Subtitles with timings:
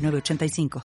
[0.00, 0.89] 985.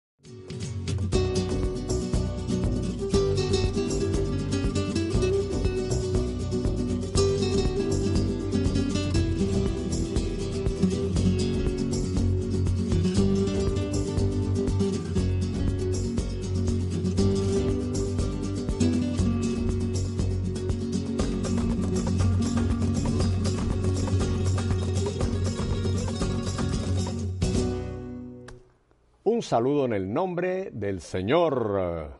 [29.40, 32.10] Un saludo en el nombre del Señor.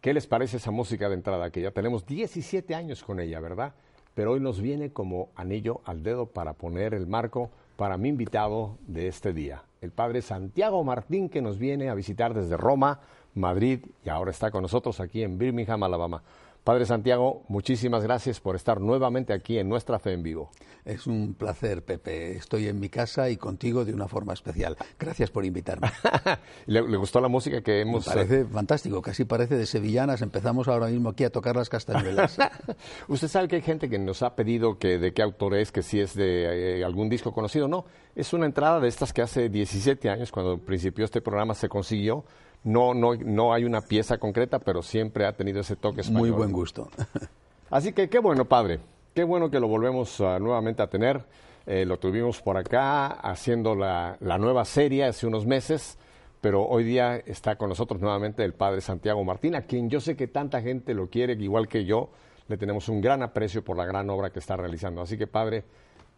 [0.00, 1.50] ¿Qué les parece esa música de entrada?
[1.50, 3.74] Que ya tenemos 17 años con ella, ¿verdad?
[4.14, 8.78] Pero hoy nos viene como anillo al dedo para poner el marco para mi invitado
[8.86, 13.00] de este día, el padre Santiago Martín, que nos viene a visitar desde Roma,
[13.34, 16.22] Madrid y ahora está con nosotros aquí en Birmingham, Alabama.
[16.64, 20.50] Padre Santiago, muchísimas gracias por estar nuevamente aquí en Nuestra Fe en Vivo.
[20.84, 22.32] Es un placer, Pepe.
[22.36, 24.76] Estoy en mi casa y contigo de una forma especial.
[24.98, 25.90] Gracias por invitarme.
[26.66, 28.06] ¿Le, gustó la música que hemos...?
[28.06, 30.20] Me parece fantástico, casi parece de sevillanas.
[30.20, 32.36] Empezamos ahora mismo aquí a tocar las castañuelas.
[33.08, 35.82] Usted sabe que hay gente que nos ha pedido que de qué autor es, que
[35.82, 37.68] si es de eh, algún disco conocido.
[37.68, 41.68] No, es una entrada de estas que hace 17 años, cuando principió este programa, se
[41.68, 42.24] consiguió
[42.64, 46.20] no, no, no hay una pieza concreta, pero siempre ha tenido ese toque español.
[46.20, 46.88] Muy buen gusto.
[47.70, 48.80] Así que qué bueno, padre.
[49.14, 51.24] Qué bueno que lo volvemos uh, nuevamente a tener.
[51.66, 55.98] Eh, lo tuvimos por acá haciendo la, la, nueva serie hace unos meses,
[56.40, 60.16] pero hoy día está con nosotros nuevamente el padre Santiago Martín, a quien yo sé
[60.16, 62.10] que tanta gente lo quiere, igual que yo.
[62.48, 65.02] Le tenemos un gran aprecio por la gran obra que está realizando.
[65.02, 65.64] Así que, padre,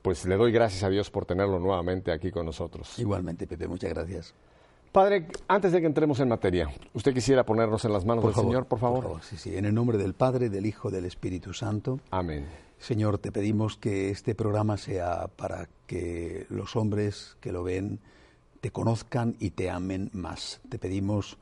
[0.01, 2.99] pues le doy gracias a Dios por tenerlo nuevamente aquí con nosotros.
[2.99, 4.35] Igualmente, Pepe, muchas gracias.
[4.93, 8.67] Padre, antes de que entremos en materia, ¿usted quisiera ponernos en las manos del Señor,
[8.67, 9.03] por favor?
[9.03, 9.57] Por favor, sí, sí.
[9.57, 12.01] En el nombre del Padre, del Hijo, del Espíritu Santo.
[12.11, 12.47] Amén.
[12.79, 18.01] Señor, te pedimos que este programa sea para que los hombres que lo ven
[18.61, 20.61] te conozcan y te amen más.
[20.69, 21.39] Te pedimos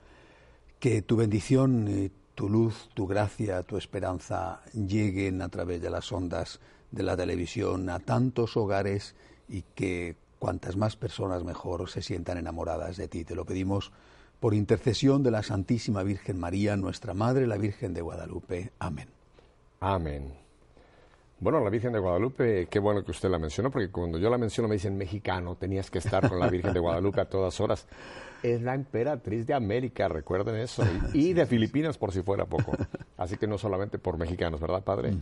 [0.78, 6.60] que tu bendición, tu luz, tu gracia, tu esperanza lleguen a través de las ondas
[6.92, 9.16] de la televisión a tantos hogares
[9.48, 13.24] y que cuantas más personas mejor se sientan enamoradas de ti.
[13.24, 13.92] Te lo pedimos
[14.40, 18.72] por intercesión de la Santísima Virgen María, nuestra Madre, la Virgen de Guadalupe.
[18.78, 19.08] Amén.
[19.80, 20.32] Amén.
[21.40, 24.38] Bueno, la Virgen de Guadalupe, qué bueno que usted la mencionó, porque cuando yo la
[24.38, 27.86] menciono me dicen mexicano, tenías que estar con la Virgen de Guadalupe a todas horas.
[28.42, 32.72] Es la emperatriz de América, recuerden eso, y, de Filipinas por si fuera poco.
[33.18, 35.14] Así que no solamente por mexicanos, ¿verdad, padre?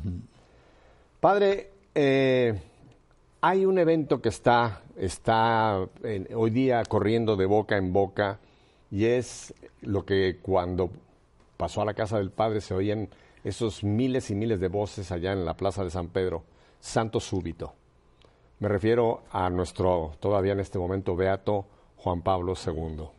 [1.21, 2.61] Padre, eh,
[3.41, 5.87] hay un evento que está, está
[6.35, 8.41] hoy día corriendo de boca en boca
[8.91, 10.91] y es lo que cuando
[11.57, 13.09] pasó a la casa del Padre se oían
[13.45, 16.45] esos miles y miles de voces allá en la Plaza de San Pedro,
[16.81, 17.75] santo súbito.
[18.59, 21.67] Me refiero a nuestro, todavía en este momento, beato
[21.97, 23.18] Juan Pablo II.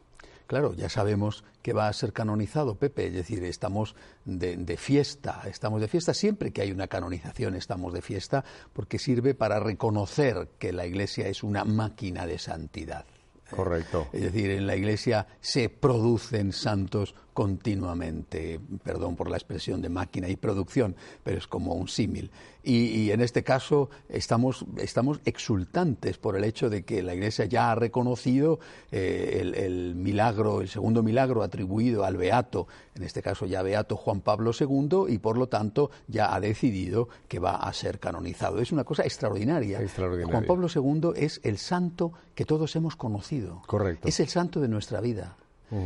[0.49, 3.95] Claro, ya sabemos que va a ser canonizado, Pepe, es decir, estamos
[4.25, 8.43] de, fiesta, estamos de fiesta, siempre que hay una canonización estamos de fiesta,
[8.73, 13.05] porque sirve para reconocer que la Iglesia es una máquina de santidad.
[13.51, 14.07] Correcto.
[14.11, 20.27] Es decir, en la Iglesia se producen santos continuamente, perdón por la expresión de máquina
[20.29, 22.31] y producción, pero es como un símil.
[22.61, 27.71] Y, en este caso estamos, estamos exultantes por el hecho de que la Iglesia ya
[27.71, 28.59] ha reconocido
[28.91, 33.95] eh, el, el, milagro, el segundo milagro atribuido al Beato, en este caso ya Beato
[33.95, 38.59] Juan Pablo II, y por lo tanto ya ha decidido que va a ser canonizado.
[38.59, 39.81] Es una cosa extraordinaria.
[39.81, 40.31] extraordinaria.
[40.31, 43.61] Juan Pablo II es el santo que todos hemos conocido.
[43.67, 44.07] Correcto.
[44.07, 45.37] Es el santo de nuestra vida.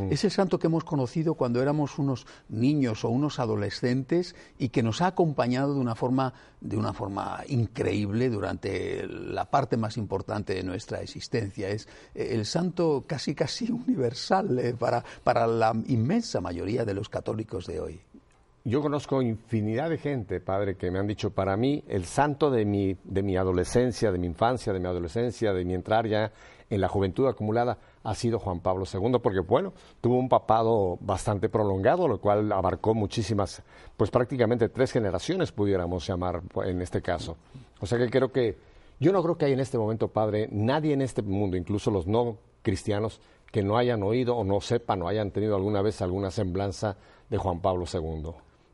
[0.10, 4.82] Es el santo que hemos conocido cuando éramos unos niños o unos adolescentes y que
[4.82, 10.54] nos ha acompañado de una forma, de una forma increíble durante la parte más importante
[10.54, 11.70] de nuestra existencia.
[11.70, 17.10] Es eh, el santo casi casi universal eh, para, para la inmensa mayoría de los
[17.10, 18.02] católicos de hoy.
[18.66, 22.64] Yo conozco infinidad de gente, padre, que me han dicho, para mí, el santo de
[22.64, 26.32] mi, de mi adolescencia, de mi infancia, de mi adolescencia, de mi entrar ya
[26.70, 31.50] en la juventud acumulada, ha sido Juan Pablo II, porque bueno, tuvo un papado bastante
[31.50, 33.64] prolongado, lo cual abarcó muchísimas,
[33.96, 37.38] pues prácticamente tres generaciones pudiéramos llamar en este caso.
[37.80, 38.58] O sea que creo que,
[39.00, 42.06] yo no creo que hay en este momento, padre, nadie en este mundo, incluso los
[42.06, 43.22] no cristianos,
[43.52, 46.98] que no hayan oído o no sepan o hayan tenido alguna vez alguna semblanza
[47.30, 48.32] de Juan Pablo II.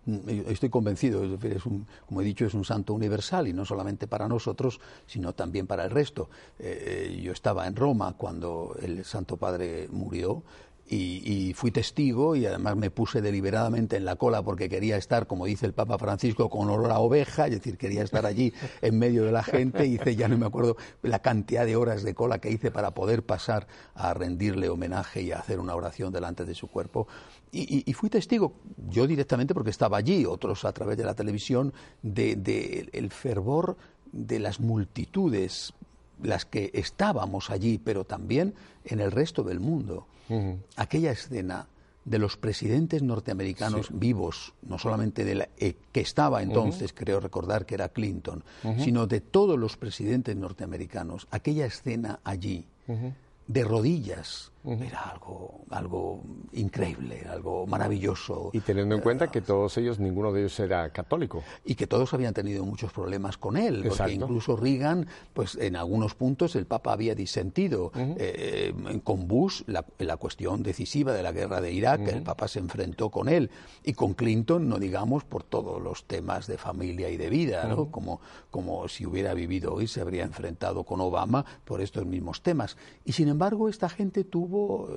[0.09, 1.63] Mm, estoy convencido, es
[2.07, 5.85] como he dicho, es un santo universal y no solamente para nosotros, sino también para
[5.85, 6.29] el resto.
[6.57, 10.44] Eh, eh, yo estaba en Roma cuando el Santo Padre murió
[10.91, 15.45] y, fui testigo y además me puse deliberadamente en la cola porque quería estar, como
[15.45, 19.24] dice el Papa Francisco, con olor a oveja, es decir, quería estar allí en medio
[19.24, 19.86] de la gente.
[19.86, 23.24] Hice, ya no me acuerdo, la cantidad de horas de cola que hice para poder
[23.24, 27.07] pasar a rendirle homenaje y a hacer una oración delante de su cuerpo.
[27.51, 28.53] Y, fui testigo,
[28.89, 33.77] yo directamente porque estaba allí, otros a través de la televisión, del de, el fervor
[34.12, 35.74] de las multitudes,
[36.21, 38.53] las que estábamos allí, pero también
[38.86, 40.07] en el resto del mundo
[40.75, 41.67] aquella escena
[42.05, 47.65] de los presidentes norteamericanos vivos, no solamente de la, eh, que estaba entonces, creo recordar
[47.65, 48.43] que era Clinton,
[48.79, 52.65] sino de todos los presidentes norteamericanos, aquella escena allí,
[53.47, 56.21] de rodillas, era algo, algo
[56.51, 58.50] increíble, algo maravilloso.
[58.51, 61.44] Y teniendo en cuenta que todos ellos, ninguno de ellos era católico.
[61.63, 66.13] Y que todos habían tenido muchos problemas con él, porque incluso Reagan, pues en algunos
[66.13, 67.91] puntos el Papa había disentido.
[67.95, 68.73] Eh,
[69.03, 73.09] con Bush, la, la, cuestión decisiva de la guerra de Irak, el Papa se enfrentó
[73.09, 73.50] con él.
[73.83, 77.89] Y con Clinton, no digamos, por todos los temas de familia y de vida, ¿no?
[77.91, 78.19] como,
[78.51, 82.75] como si hubiera vivido hoy, se habría enfrentado con Obama por estos mismos temas.
[83.05, 84.49] Y sin embargo, esta gente tuvo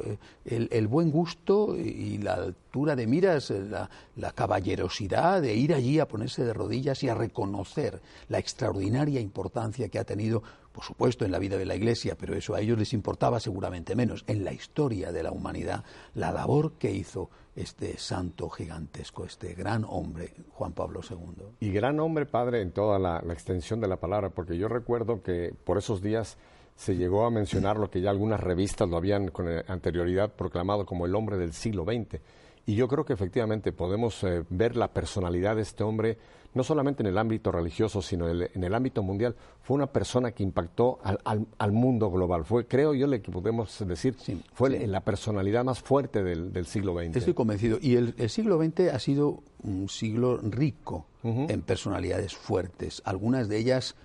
[0.05, 5.99] eh, el, buen gusto y la altura de miras, eh, la, caballerosidad de ir allí
[5.99, 11.25] a ponerse de rodillas y a reconocer la extraordinaria importancia que ha tenido, por supuesto,
[11.25, 14.45] en la vida de la Iglesia, pero eso a ellos les importaba seguramente menos, en
[14.45, 15.85] la historia de la humanidad,
[16.15, 21.45] la labor que hizo este santo gigantesco, este gran hombre, Juan Pablo II.
[21.61, 25.55] Y gran hombre, padre, en toda la extensión de la palabra, porque yo recuerdo que
[25.65, 26.39] por esos días
[26.77, 31.07] se llegó a mencionar lo que ya algunas revistas lo habían con anterioridad proclamado como
[31.07, 32.21] el hombre del siglo XX.
[32.65, 36.17] Y yo creo que efectivamente podemos eh, ver la personalidad de este hombre,
[36.55, 39.35] no solamente en el ámbito religioso, sino en el, ámbito mundial.
[39.63, 42.45] Fue una persona que impactó al, mundo global.
[42.45, 44.15] Fue, creo yo, le que podemos decir,
[44.53, 47.17] fue la personalidad más fuerte del, siglo XX.
[47.17, 47.79] Estoy convencido.
[47.81, 53.03] Y el, siglo XX ha sido un siglo rico en personalidades fuertes.
[53.05, 53.97] Algunas de ellas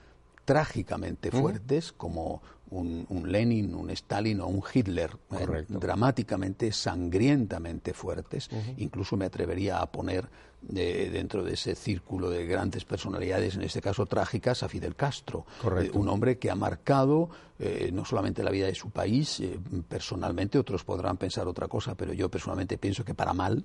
[0.45, 2.41] trágicamente fuertes, como
[2.71, 8.49] un, Lenin, un Stalin o un Hitler, eh, dramáticamente, sangrientamente fuertes.
[8.77, 10.29] Incluso me atrevería a poner
[10.61, 15.45] dentro de ese círculo de grandes personalidades, en este caso trágicas, a Fidel Castro,
[15.79, 19.57] eh, un hombre que ha marcado eh, no solamente la vida de su país, eh,
[19.87, 23.63] personalmente, otros podrán pensar otra cosa, pero yo personalmente pienso que para mal,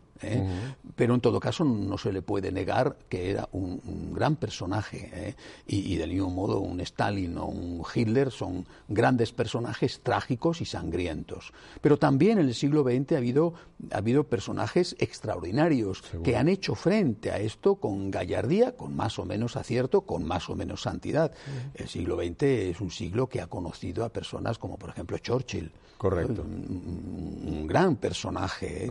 [0.96, 5.34] pero en todo caso no se le puede negar que era un, gran personaje
[5.66, 10.64] y, y, del mismo modo un Stalin o un Hitler son grandes personajes trágicos y
[10.64, 11.52] sangrientos.
[11.80, 13.54] Pero también en el siglo XX ha habido,
[13.90, 19.25] ha habido personajes extraordinarios que han hecho frente a esto con gallardía, con más o
[19.25, 21.31] menos acierto, con más o menos santidad.
[21.75, 25.70] El siglo XX es un siglo que ha conocido a personas como, por ejemplo, Churchill.
[25.96, 26.43] Correcto.
[26.43, 28.90] Un, gran personaje, ¿eh?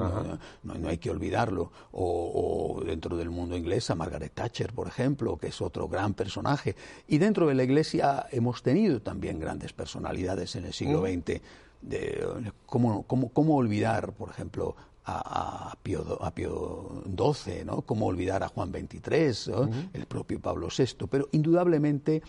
[0.63, 1.69] no, hay que olvidarlo.
[1.91, 6.77] O, dentro del mundo inglés a Margaret Thatcher, por ejemplo, que es otro gran personaje.
[7.09, 11.41] Y dentro de la Iglesia hemos tenido también grandes personalidades en el siglo XX.
[11.81, 14.77] De, ¿cómo, cómo, cómo olvidar, por ejemplo,
[15.19, 17.81] a, a, Pío, a Pío XII, ¿no?
[17.81, 22.21] Cómo olvidar a Juan XXIII, el propio Pablo VI, pero indudablemente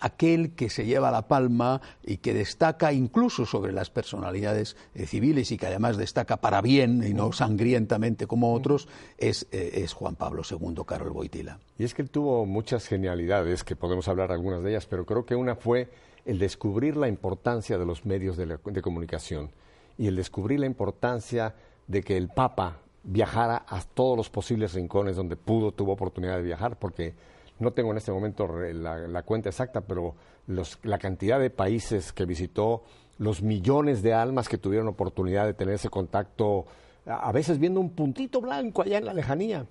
[0.00, 5.50] aquel que se lleva la palma y que destaca incluso sobre las personalidades eh, civiles
[5.52, 10.16] y que además destaca para bien y no sangrientamente como otros, es, eh, es Juan
[10.16, 11.58] Pablo II, Carol Boitila.
[11.78, 15.24] Y es que él tuvo muchas genialidades, que podemos hablar algunas de ellas, pero creo
[15.24, 15.88] que una fue
[16.24, 19.50] el descubrir la importancia de los medios de, de comunicación
[19.96, 21.54] y el descubrir la importancia
[21.88, 26.42] de que el Papa viajara a todos los posibles rincones donde pudo, tuvo oportunidad de
[26.42, 27.14] viajar, porque
[27.58, 30.14] no tengo en este momento la, cuenta exacta, pero
[30.46, 32.84] la cantidad de países que visitó,
[33.18, 36.66] los millones de almas que tuvieron oportunidad de tener ese contacto,
[37.06, 39.66] a veces viendo un puntito blanco allá en la lejanía,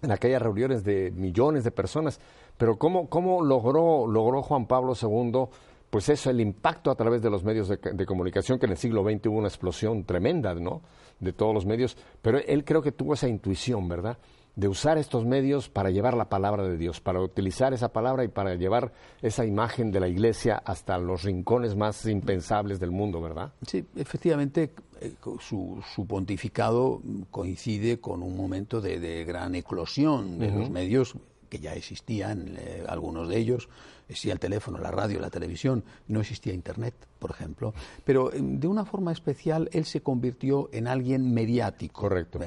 [0.00, 2.20] en aquellas reuniones de millones de personas.
[2.56, 5.48] Pero cómo, cómo logró, logró Juan Pablo II
[5.90, 9.02] pues eso, el impacto a través de los medios de, comunicación, que en el siglo
[9.02, 10.82] XX hubo una explosión tremenda, ¿no?
[11.18, 14.18] De todos los medios, pero él creo que tuvo esa intuición, ¿verdad?
[14.54, 18.28] De usar estos medios para llevar la palabra de Dios, para utilizar esa palabra y
[18.28, 18.92] para llevar
[19.22, 23.52] esa imagen de la iglesia hasta los rincones más impensables del mundo, ¿verdad?
[23.66, 31.16] Sí, efectivamente, eh, su, pontificado coincide con un momento de, gran eclosión de los medios
[31.46, 33.68] que ya existían eh, algunos de ellos,
[34.08, 37.74] existía el teléfono, la radio, la televisión, no existía Internet, por ejemplo,
[38.04, 42.02] pero eh, de una forma especial él se convirtió en alguien mediático.
[42.02, 42.38] Correcto.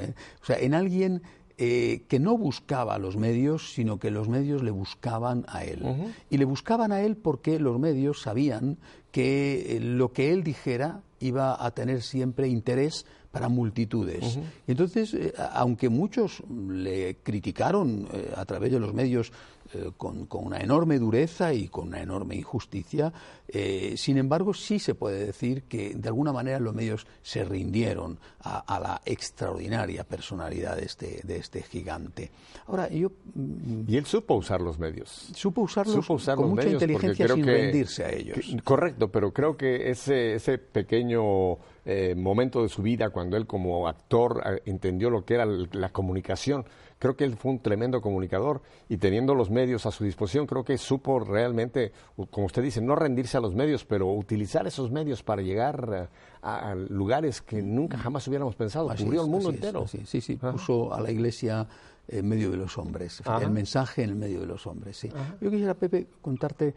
[0.42, 1.22] O sea, en alguien
[1.58, 6.14] que no buscaba a los medios, sino que los medios le buscaban a él.
[6.30, 8.78] Y le buscaban a él porque los medios sabían
[9.12, 14.40] que lo que él dijera iba a tener siempre interés para multitudes.
[14.68, 19.32] Y entonces, eh, aunque muchos le criticaron eh, a través de los medios
[19.74, 23.14] eh, con, una enorme dureza y con una enorme injusticia,
[23.96, 28.80] sin embargo, sí se puede decir que de alguna manera los medios se rindieron a,
[28.80, 32.30] la extraordinaria personalidad de este, de este gigante.
[32.68, 33.12] Ahora, yo...
[33.34, 35.32] Mm, y él supo usar los medios.
[35.34, 38.38] Supo usarlos con mucha inteligencia sin rendirse a ellos.
[38.64, 43.88] correcto, pero creo que ese, ese pequeño eh, momento de su vida cuando él como
[43.88, 46.66] actor eh, entendió lo que era la comunicación.
[46.98, 50.66] Creo que él fue un tremendo comunicador y teniendo los medios a su disposición, creo
[50.66, 51.94] que supo realmente,
[52.30, 56.08] como usted dice, no rendirse a los medios, pero utilizar esos medios para llegar eh,
[56.42, 58.90] a, lugares que nunca jamás hubiéramos pensado.
[58.98, 59.88] Cubrió el mundo entero.
[59.88, 61.68] sí, sí, puso a la iglesia
[62.12, 64.98] en medio de los hombres, el mensaje en el medio de los hombres.
[64.98, 65.10] Sí.
[65.40, 66.74] Yo quisiera, Pepe, contarte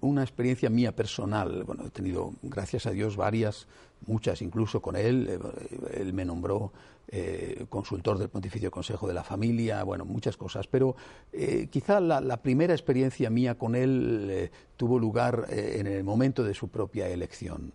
[0.00, 1.64] una experiencia mía personal.
[1.64, 3.68] Bueno, he tenido, gracias a Dios, varias,
[4.06, 5.28] muchas incluso con él.
[5.28, 6.72] Eh, él me nombró
[7.14, 10.66] eh, consultor del Pontificio Consejo de la Familia, bueno, muchas cosas.
[10.66, 10.96] Pero
[11.32, 16.68] eh, quizá la, primera experiencia mía con él tuvo lugar en el momento de su
[16.68, 17.72] propia elección.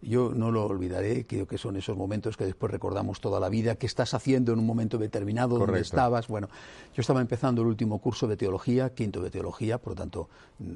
[0.00, 3.74] Yo no lo olvidaré, creo que son esos momentos que después recordamos toda la vida,
[3.74, 6.28] qué estás haciendo en un momento determinado, dónde estabas.
[6.28, 6.48] Bueno,
[6.94, 10.28] yo estaba empezando el último curso de teología, quinto de teología, por lo tanto,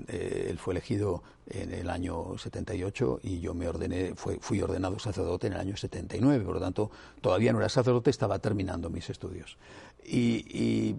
[0.08, 5.54] él fue elegido en el año 78 y yo me ordené, fui ordenado sacerdote en
[5.54, 6.90] el año 79, por lo tanto
[7.20, 9.58] todavía no era sacerdote, estaba terminando mis estudios.
[10.04, 10.96] Y,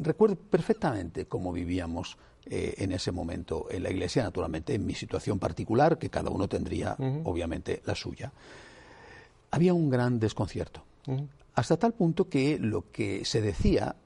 [0.00, 5.38] recuerdo perfectamente cómo vivíamos eh, en ese momento en la iglesia, naturalmente en mi situación
[5.38, 8.32] particular, que cada uno tendría obviamente la suya.
[9.50, 10.82] Había un gran desconcierto,
[11.54, 13.96] hasta tal punto que lo que se decía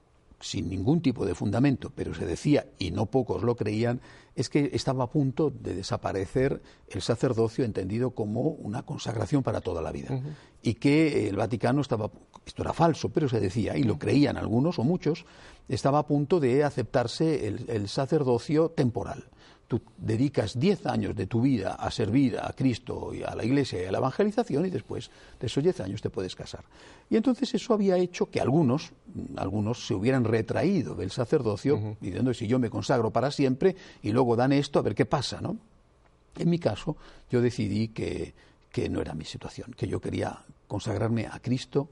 [0.40, 4.00] sin ningún tipo de fundamento, pero se decía, y no pocos lo creían,
[4.34, 9.82] es que estaba a punto de desaparecer el sacerdocio entendido como una consagración para toda
[9.82, 10.20] la vida.
[10.62, 12.10] Y que el Vaticano estaba,
[12.46, 15.26] esto era falso, pero se decía, y lo creían algunos o muchos,
[15.68, 19.28] estaba a punto de aceptarse el sacerdocio temporal
[19.70, 23.80] tú dedicas 10 años de tu vida a servir a Cristo y a la Iglesia
[23.80, 26.64] y a la evangelización y después de esos 10 años te puedes casar.
[27.08, 28.90] Y entonces eso había hecho que algunos,
[29.36, 34.34] algunos se hubieran retraído del sacerdocio diciendo si yo me consagro para siempre y luego
[34.34, 35.56] dan esto a ver qué pasa, ¿no?
[36.36, 36.96] En mi caso,
[37.30, 38.34] yo decidí que,
[38.72, 41.88] que no era mi situación, que yo quería consagrarme a Cristo,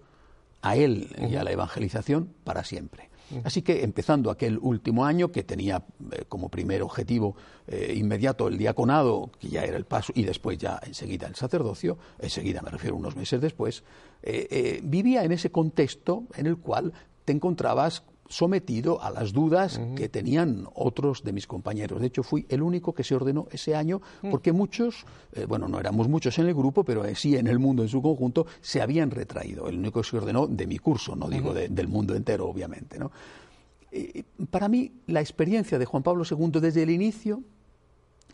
[0.63, 3.08] a Él y a la evangelización para siempre.
[3.45, 8.57] Así que empezando aquel último año, que tenía eh, como primer objetivo eh, inmediato el
[8.57, 12.97] diaconado, que ya era el paso, y después ya enseguida el sacerdocio, enseguida me refiero
[12.97, 13.85] unos meses después,
[14.23, 16.93] eh, vivía en ese contexto en el cual
[17.25, 22.01] te encontrabas sometido a las dudas que tenían otros de mis compañeros.
[22.01, 24.31] De hecho, fui el único que se ordenó ese año mm.
[24.31, 27.83] porque muchos, eh, bueno, no éramos muchos en el grupo, pero sí en el mundo
[27.83, 29.69] en su conjunto, se habían retraído.
[29.69, 32.99] El único que se ordenó de mi curso, no digo del mundo entero, obviamente.
[32.99, 33.11] ¿no?
[34.51, 37.43] para mí, la experiencia de Juan Pablo II desde el inicio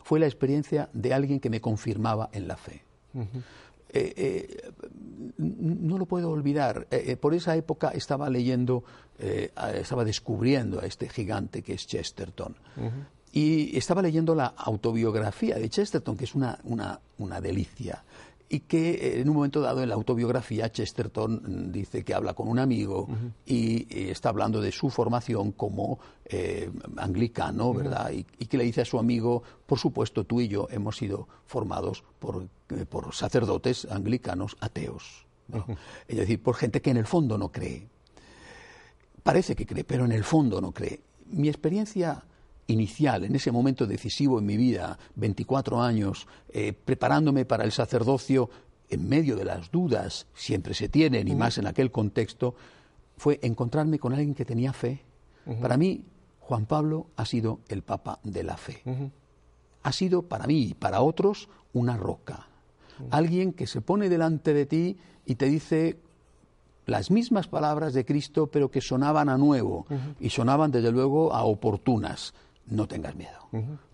[0.03, 2.83] fue la experiencia de alguien que me confirmaba en la fe.
[3.89, 4.71] Eh, eh,
[5.37, 6.87] no lo puedo olvidar.
[6.91, 8.83] Eh, por esa época estaba leyendo,
[9.17, 12.55] estaba descubriendo a este gigante que es Chesterton.
[13.31, 18.03] Y estaba leyendo la autobiografía de Chesterton, que es una, una, una delicia
[18.47, 22.33] y que eh, en un momento dado en la autobiografía Chesterton mm, dice que habla
[22.33, 23.07] con un amigo
[23.45, 28.11] y, está hablando de su formación como eh, anglicano, ¿verdad?
[28.11, 32.03] Y, que le dice a su amigo, por supuesto, tú y yo hemos sido formados
[32.19, 35.25] por, eh, por sacerdotes anglicanos ateos.
[36.07, 37.87] Es decir, por gente que en el fondo no cree.
[39.21, 41.01] Parece que cree, pero en el fondo no cree.
[41.27, 42.23] Mi experiencia
[42.67, 48.49] inicial, en ese momento decisivo en mi vida, 24 años, eh, preparándome para el sacerdocio,
[48.89, 52.55] en medio de las dudas, siempre se tienen, y más en aquel contexto,
[53.17, 55.01] fue encontrarme con alguien que tenía fe.
[55.61, 56.03] Para mí,
[56.39, 58.81] Juan Pablo ha sido el Papa de la fe.
[59.83, 62.47] Ha sido para mí y para otros una roca.
[63.09, 65.99] Alguien que se pone delante de ti y te dice
[66.85, 69.85] las mismas palabras de Cristo, pero que sonaban a nuevo.
[70.19, 72.33] Y sonaban desde luego a oportunas
[72.67, 73.49] no tengas miedo.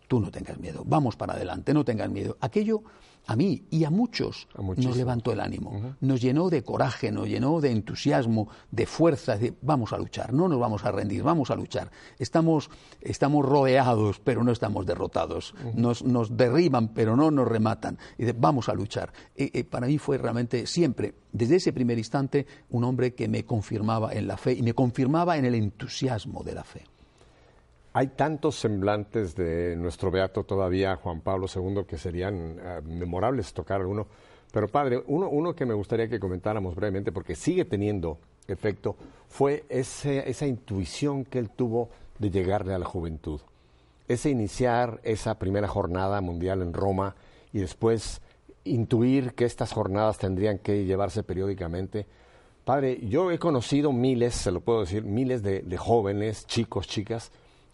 [0.07, 0.83] Tú no tengas miedo.
[0.85, 2.37] Vamos para adelante, no tengas miedo.
[2.41, 2.83] Aquello
[3.27, 4.47] a mí y a muchos
[4.77, 9.53] nos levantó el ánimo, nos llenó de coraje, nos llenó de entusiasmo, de fuerza, de
[9.61, 11.91] vamos a luchar, no nos vamos a rendir, vamos a luchar.
[12.17, 15.53] Estamos, estamos rodeados, pero no estamos derrotados.
[15.75, 17.97] nos, nos, derriban, pero no nos rematan.
[18.17, 19.13] Y de, vamos a luchar.
[19.35, 23.45] Eh, eh, para mí fue realmente siempre, desde ese primer instante, un hombre que me
[23.45, 26.83] confirmaba en la fe y me confirmaba en el entusiasmo de la fe.
[27.93, 33.81] Hay tantos semblantes de nuestro beato todavía, Juan Pablo II, que serían eh, memorables tocar
[33.81, 34.07] alguno.
[34.53, 38.17] Pero padre, uno, uno que me gustaría que comentáramos brevemente, porque sigue teniendo
[38.47, 38.95] efecto,
[39.27, 43.41] fue ese, esa intuición que él tuvo de llegarle a la juventud.
[44.07, 47.15] Ese iniciar esa primera jornada mundial en Roma
[47.51, 48.21] y después
[48.63, 52.05] intuir que estas jornadas tendrían que llevarse periódicamente.
[52.63, 57.31] Padre, yo he conocido miles, se lo puedo decir, miles de, de jóvenes, chicos, chicas,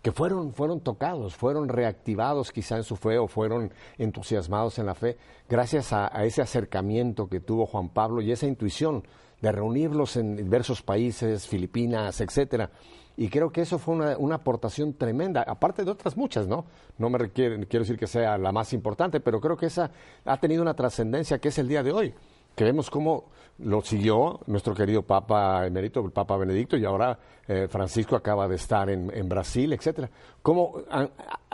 [0.07, 4.95] que fueron, fueron tocados, fueron reactivados quizá en su fe o fueron entusiasmados en la
[4.95, 5.17] fe,
[5.49, 9.03] gracias a, ese acercamiento que tuvo Juan Pablo y esa intuición
[9.41, 12.69] de reunirlos en diversos países, Filipinas, etcétera.
[13.17, 16.63] Y creo que eso fue una, una, aportación tremenda, aparte de otras muchas, ¿no?
[16.97, 19.91] No me requiere, quiero decir que sea la más importante, pero creo que esa
[20.23, 22.13] ha tenido una trascendencia que es el día de hoy
[22.57, 23.25] que vemos cómo
[23.59, 28.55] lo siguió nuestro querido Papa emérito, el Papa Benedicto, y ahora eh, Francisco acaba de
[28.55, 30.09] estar en, Brasil, etcétera.
[30.41, 30.81] Cómo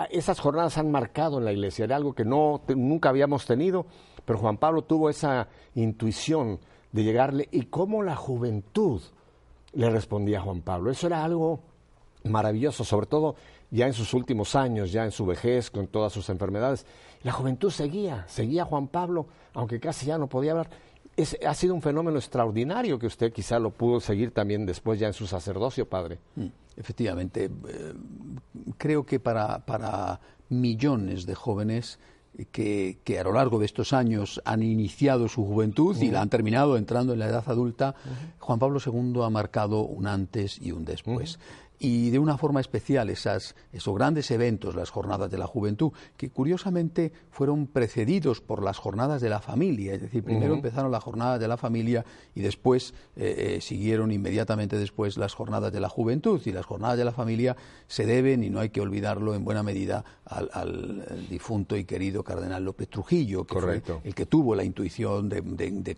[0.10, 3.86] esas jornadas han marcado en la Iglesia, era algo que no nunca habíamos tenido,
[4.26, 6.60] pero Juan Pablo tuvo esa intuición
[6.92, 9.02] de llegarle y cómo la juventud
[9.74, 10.92] le respondía a Juan Pablo.
[10.92, 11.62] Eso era algo
[12.24, 13.36] maravilloso, sobre todo
[13.72, 16.86] ya en sus últimos años, ya en su vejez, con todas sus enfermedades.
[17.24, 20.70] La juventud seguía, seguía a Juan Pablo, aunque casi ya no podía hablar
[21.46, 25.14] ha sido un fenómeno extraordinario que usted quizá lo pudo seguir también después ya en
[25.14, 26.20] su sacerdocio, padre.
[26.36, 27.94] Mm, efectivamente, eh,
[28.78, 32.00] creo que para, para millones de jóvenes
[32.52, 36.30] que, que, a lo largo de estos años han iniciado su juventud y la han
[36.30, 37.94] terminado entrando en la edad adulta,
[38.40, 41.38] Juan Pablo II ha marcado un antes y un después
[41.84, 46.30] y de una forma especial esas, esos grandes eventos, las jornadas de la juventud, que
[46.30, 51.42] curiosamente fueron precedidos por las jornadas de la familia, es decir, primero empezaron las jornadas
[51.42, 56.42] de la familia y después eh, eh, siguieron inmediatamente después las jornadas de la juventud.
[56.46, 59.62] Y las jornadas de la familia se deben, y no hay que olvidarlo en buena
[59.62, 65.30] medida, al, difunto y querido cardenal López Trujillo, que fue el que tuvo la intuición
[65.30, 65.96] de,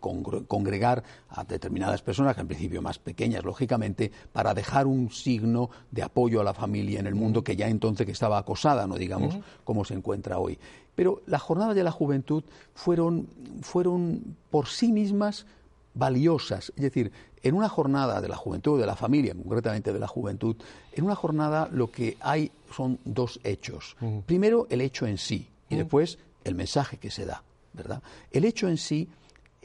[0.48, 6.04] congregar a determinadas personas, que en principio más pequeñas, lógicamente, para dejar un signo de
[6.04, 9.38] apoyo a la familia en el mundo que ya entonces que estaba acosada, no digamos
[9.64, 10.58] como se encuentra hoy.
[10.96, 13.28] Pero las jornadas de la juventud fueron,
[13.62, 15.46] fueron por sí mismas
[15.94, 16.72] valiosas.
[16.76, 17.12] Es decir,
[17.42, 20.56] en una jornada de la juventud, de la familia, concretamente de la juventud,
[20.94, 23.96] en una jornada lo que hay son dos hechos.
[24.26, 28.02] Primero, el hecho en sí y después el mensaje que se da, ¿verdad?
[28.32, 29.10] El hecho en sí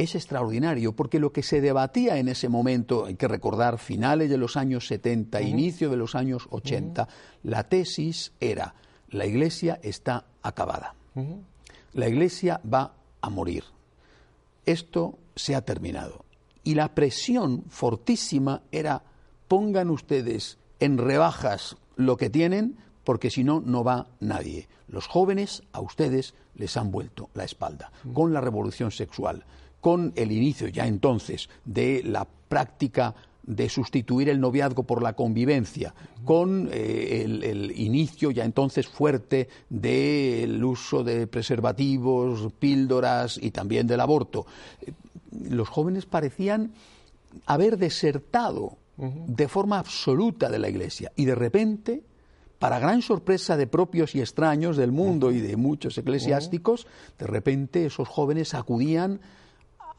[0.01, 4.39] es extraordinario porque lo que se debatía en ese momento, hay que recordar finales de
[4.39, 7.07] los años 70, inicio de los años 80,
[7.43, 8.75] la tesis era,
[9.11, 10.95] la iglesia está acabada,
[11.93, 13.65] la iglesia va a morir,
[14.65, 16.25] esto se ha terminado.
[16.65, 19.03] Y la presión fortísima era,
[19.49, 24.69] pongan ustedes en rebajas lo que tienen, porque si no, no va nadie.
[24.89, 29.45] Los jóvenes a ustedes les han vuelto la espalda, con la revolución sexual,
[29.81, 35.95] con el inicio ya entonces de la práctica de sustituir el noviazgo por la convivencia,
[36.25, 44.01] con eh, el, inicio ya entonces fuerte del uso de preservativos, píldoras y también del
[44.01, 44.47] aborto.
[45.49, 46.73] Los jóvenes parecían
[47.47, 52.03] haber desertado de forma absoluta de la Iglesia y de repente,
[52.59, 56.87] para gran sorpresa de propios y extraños del mundo y de muchos eclesiásticos,
[57.19, 59.21] de repente esos jóvenes acudían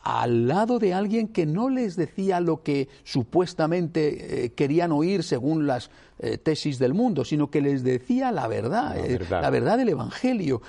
[0.03, 5.67] al lado de alguien que no les decía lo que supuestamente eh, querían oír según
[5.67, 9.89] las eh, tesis del mundo, sino que les decía la verdad, la eh, verdad, del
[9.89, 10.61] Evangelio.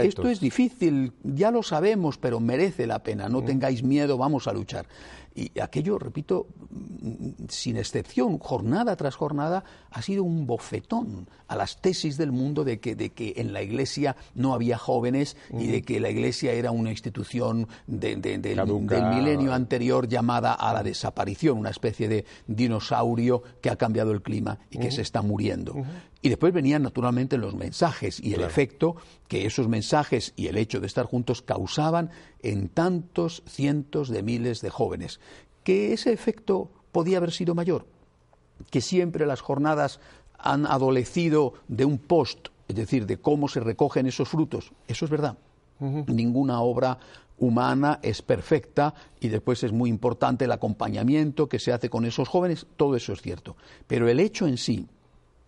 [0.00, 4.52] esto es difícil, ya lo sabemos, pero merece la pena, no tengáis miedo, vamos a
[4.52, 4.86] luchar.
[5.36, 6.46] Y aquello, repito,
[7.48, 12.78] sin excepción, jornada tras jornada, ha sido un bofetón a las tesis del mundo de
[12.78, 16.70] que, de que en la Iglesia no había jóvenes y de que la Iglesia era
[16.70, 23.76] una institución del, milenio anterior llamada a la desaparición, una especie de dinosaurio que ha
[23.76, 25.74] cambiado el clima y que se está muriendo.
[26.24, 28.96] Y después venían naturalmente los mensajes y el efecto
[29.28, 32.08] que esos mensajes y el hecho de estar juntos causaban
[32.40, 35.20] en tantos cientos de miles de jóvenes.
[35.64, 37.84] Que ese efecto podía haber sido mayor,
[38.70, 40.00] que siempre las jornadas
[40.38, 44.72] han adolecido de un post, es decir, de cómo se recogen esos frutos.
[44.88, 45.36] Eso es verdad.
[45.78, 46.98] Ninguna obra
[47.36, 52.28] humana es perfecta y después es muy importante el acompañamiento que se hace con esos
[52.28, 53.58] jóvenes, todo eso es cierto.
[53.86, 54.86] Pero el hecho en sí,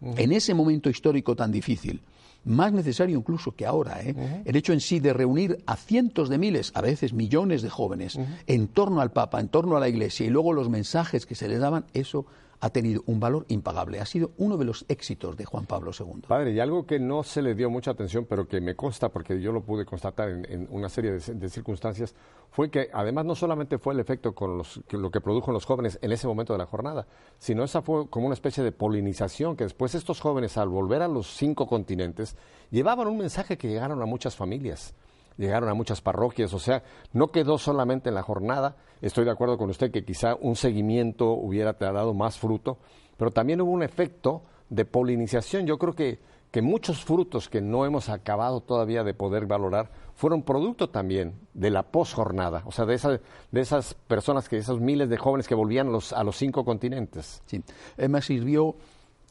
[0.00, 2.02] en ese momento histórico tan difícil,
[2.44, 4.42] más necesario incluso que ahora, ¿eh?
[4.44, 8.18] el hecho en sí de reunir a cientos de miles, a veces millones de jóvenes,
[8.46, 11.48] en torno al Papa, en torno a la Iglesia, y luego los mensajes que se
[11.48, 12.26] les daban, eso
[12.60, 14.00] ha tenido un valor impagable.
[14.00, 16.22] Ha sido uno de los éxitos de Juan Pablo II.
[16.26, 19.40] Padre, y algo que no se le dio mucha atención, pero que me consta, porque
[19.40, 22.14] yo lo pude constatar en, una serie de, circunstancias,
[22.50, 25.64] fue que además no solamente fue el efecto con los, lo que produjo en los
[25.64, 27.06] jóvenes en ese momento de la jornada,
[27.38, 31.08] sino esa fue como una especie de polinización, que después estos jóvenes, al volver a
[31.08, 32.36] los cinco continentes,
[32.70, 34.94] llevaban un mensaje que llegaron a muchas familias
[35.36, 39.58] llegaron a muchas parroquias, o sea, no quedó solamente en la jornada, estoy de acuerdo
[39.58, 42.78] con usted que quizá un seguimiento hubiera dado más fruto,
[43.16, 45.66] pero también hubo un efecto de polinización.
[45.66, 46.18] Yo creo que,
[46.50, 51.70] que muchos frutos que no hemos acabado todavía de poder valorar fueron producto también de
[51.70, 53.20] la posjornada, o sea, de, esa,
[53.50, 57.42] de esas personas, que esos miles de jóvenes que volvían los, a los cinco continentes.
[57.46, 57.62] Sí,
[57.96, 58.76] me sirvió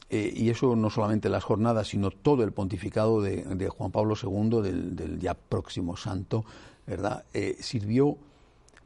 [0.08, 4.62] eh, y eso no solamente las jornadas, sino todo el pontificado de, Juan Pablo II,
[4.62, 6.44] del, ya próximo santo,
[6.86, 7.24] ¿verdad?
[7.34, 8.16] Eh, sirvió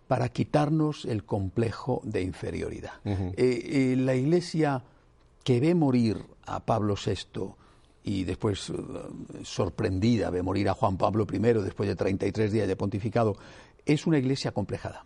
[0.08, 2.94] para quitarnos el complejo de inferioridad.
[3.04, 4.82] Eh, la Iglesia
[5.44, 7.54] que ve morir a Pablo VI
[8.02, 8.72] y después
[9.44, 13.36] sorprendida ve morir a Juan Pablo I después de 33 días de pontificado,
[13.84, 15.04] es una iglesia complejada.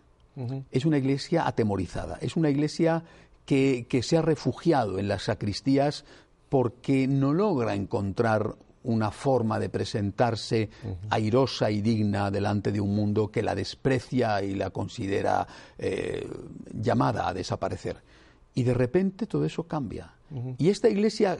[0.69, 3.03] Es una iglesia atemorizada, es una iglesia
[3.45, 6.05] que, se ha refugiado en las sacristías
[6.49, 10.69] porque no logra encontrar una forma de presentarse
[11.09, 16.27] airosa y digna delante de un mundo que la desprecia y la considera eh,
[16.71, 17.97] llamada a desaparecer.
[18.53, 20.13] Y de repente todo eso cambia.
[20.57, 21.37] Y esta iglesia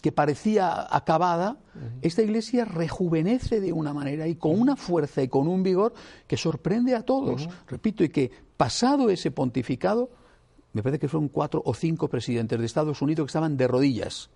[0.00, 1.58] que parecía acabada,
[2.02, 5.94] esta iglesia rejuvenece de una manera y con una fuerza y con un vigor
[6.26, 7.48] que sorprende a todos.
[7.66, 10.10] Repito, y que pasado ese pontificado,
[10.78, 14.30] me parece que fueron cuatro o cinco presidentes de Estados Unidos que estaban de rodillas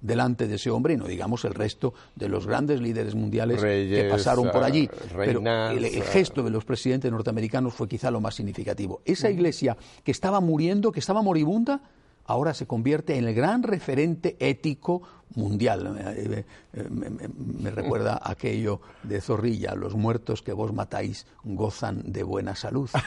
[0.00, 4.08] delante de ese hombre, y no digamos el resto de los grandes líderes mundiales que
[4.10, 4.90] pasaron por allí.
[5.16, 9.02] Pero el, el, gesto de los presidentes norteamericanos fue quizá lo más significativo.
[9.04, 11.80] Esa iglesia que estaba muriendo, que estaba moribunda,
[12.26, 15.02] ahora se convierte en el gran referente ético
[15.34, 16.44] mundial.
[16.90, 22.90] Me, recuerda aquello de Zorrilla, los muertos que vos matáis gozan de buena salud.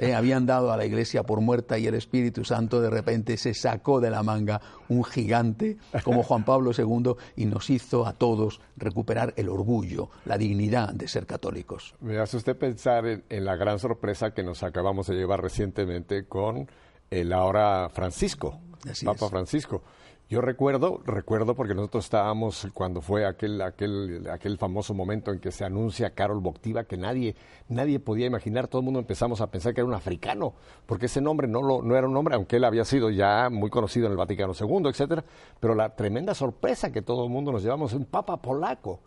[0.00, 3.54] Eh, habían dado a la iglesia por muerta y el Espíritu Santo de repente se
[3.54, 8.60] sacó de la manga un gigante como Juan Pablo II y nos hizo a todos
[8.76, 11.94] recuperar el orgullo, la dignidad de ser católicos.
[12.00, 16.68] Me hace usted pensar en la gran sorpresa que nos acabamos de llevar recientemente con
[17.10, 18.58] el ahora Francisco,
[19.04, 19.82] Papa Francisco.
[20.28, 25.50] Yo recuerdo, recuerdo porque nosotros estábamos cuando fue aquel, aquel, aquel famoso momento en que
[25.50, 27.34] se anuncia Carol Boctiva, que nadie,
[27.68, 30.54] nadie podía imaginar, todo el mundo empezamos a pensar que era un africano,
[30.86, 33.70] porque ese nombre no, lo, no era un nombre, aunque él había sido ya muy
[33.70, 35.24] conocido en el Vaticano II, etcétera,
[35.58, 39.00] pero la tremenda sorpresa que todo el mundo nos llevamos, un papa polaco.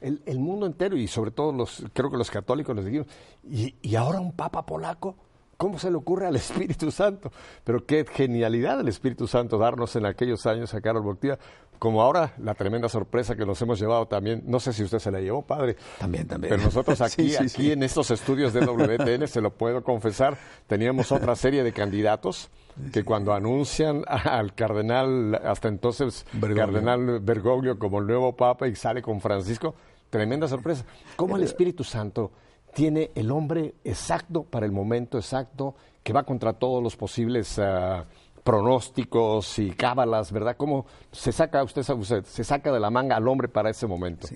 [0.00, 3.06] El, el mundo entero y sobre todo los, creo que los católicos les dijimos,
[3.44, 5.14] ¿y, y ahora un papa polaco?
[5.60, 7.30] ¿Cómo se le ocurre al Espíritu Santo?
[7.64, 11.38] Pero qué genialidad del Espíritu Santo darnos en aquellos años a Carol Boctía,
[11.78, 15.10] como ahora la tremenda sorpresa que nos hemos llevado también, no sé si usted se
[15.10, 15.76] la llevó, padre.
[15.98, 16.54] También, también.
[16.54, 21.36] Pero nosotros aquí, aquí en estos estudios de WTN, se lo puedo confesar, teníamos otra
[21.36, 22.48] serie de candidatos
[22.90, 26.24] que cuando anuncian al cardenal, hasta entonces,
[26.56, 29.74] cardenal Bergoglio como el nuevo papa y sale con Francisco,
[30.08, 30.86] tremenda sorpresa.
[31.16, 32.30] ¿Cómo el Espíritu Santo
[32.74, 38.04] tiene el hombre exacto para el momento exacto, que va contra todos los posibles ah,
[38.42, 40.56] pronósticos y cábalas, ¿verdad?
[40.56, 41.82] ¿Cómo se saca usted,
[42.24, 44.28] se saca de la manga al hombre para ese momento?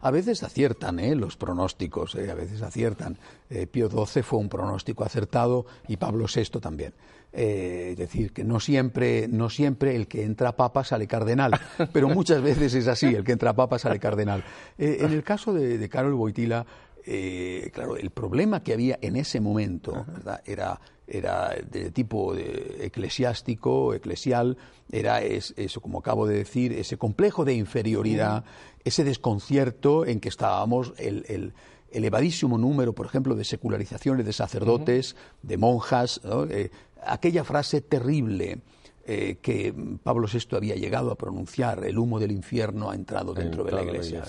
[0.00, 1.14] A veces aciertan ¿eh?
[1.14, 2.30] los pronósticos, ¿eh?
[2.30, 3.18] a veces aciertan.
[3.50, 6.94] Eh, Pío XII fue un pronóstico acertado y Pablo VI también.
[7.32, 11.58] Es decir, que no siempre, no siempre el que entra papa sale cardenal,
[11.92, 14.44] pero muchas veces es así, el que entra papa sale cardenal.
[14.78, 16.64] en el caso de, de Carol Boitila,
[17.06, 20.06] eh, claro, el problema que había en ese momento
[20.44, 24.56] era era de tipo eclesiástico, eclesial,
[24.90, 28.44] era eso, como acabo de decir, ese complejo de inferioridad,
[28.84, 31.52] ese desconcierto en que estábamos, el,
[31.90, 36.70] elevadísimo número, por ejemplo, de secularizaciones de sacerdotes, de monjas, eh,
[37.06, 38.58] aquella frase terrible
[39.06, 43.62] eh, que Pablo VI había llegado a pronunciar, el humo del infierno ha entrado dentro
[43.62, 44.22] de la iglesia.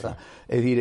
[0.48, 0.80] Es decir,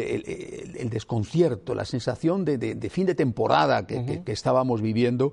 [0.77, 5.33] el, desconcierto, la sensación de, fin de temporada que, estábamos viviendo,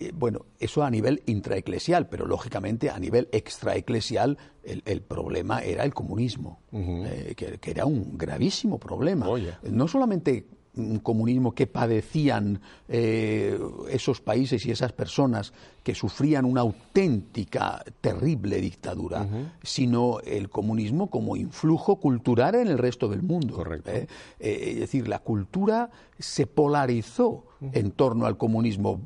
[0.00, 5.94] eh, bueno, eso a nivel intraeclesial, pero lógicamente a nivel extraeclesial el, problema era el
[5.94, 9.26] comunismo, eh, que, era un gravísimo problema.
[9.62, 10.44] No solamente
[11.02, 13.58] comunismo que padecían eh,
[13.90, 15.52] esos países y esas personas
[15.82, 19.26] que sufrían una auténtica, terrible dictadura,
[19.62, 23.54] sino el comunismo como influjo cultural en el resto del mundo.
[23.54, 23.90] Correcto.
[23.90, 24.06] ¿eh?
[24.38, 29.00] Eh, es decir, la cultura se polarizó en torno al comunismo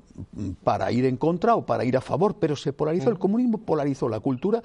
[0.62, 4.08] para ir en contra o para ir a favor, pero se polarizó, el comunismo polarizó
[4.08, 4.62] la cultura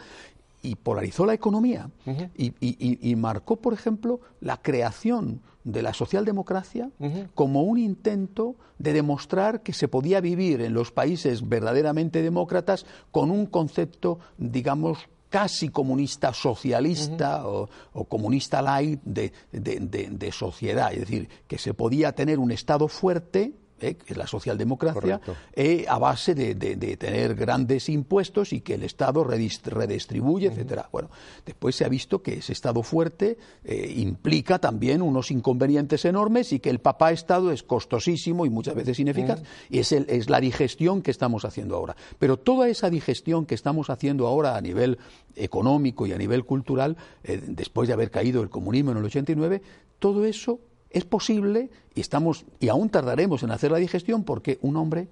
[0.62, 1.90] y polarizó la economía
[2.36, 6.90] y, marcó, por ejemplo, la creación de la socialdemocracia
[7.36, 13.32] como un intento de demostrar que se podía vivir en los países verdaderamente demócratas con
[13.32, 17.70] un concepto, digamos, casi comunista socialista o,
[18.08, 23.96] comunista light de sociedad, es decir, que se podía tener un Estado fuerte, ¿eh?
[23.96, 25.22] que es la socialdemocracia,
[25.54, 26.56] eh, a base de,
[26.98, 30.90] tener grandes impuestos y que el Estado redistribuye, etcétera.
[30.92, 31.10] Bueno,
[31.46, 36.60] después se ha visto que ese Estado fuerte eh, implica también unos inconvenientes enormes y
[36.60, 41.02] que el papá Estado es costosísimo y muchas veces ineficaz, y es, es la digestión
[41.02, 41.96] que estamos haciendo ahora.
[42.18, 44.98] Pero toda esa digestión que estamos haciendo ahora a nivel
[45.36, 49.62] económico y a nivel cultural, después de haber caído el comunismo en el 89,
[50.00, 54.78] todo eso es posible y estamos y aún tardaremos en hacer la digestión porque un
[54.78, 55.08] hombre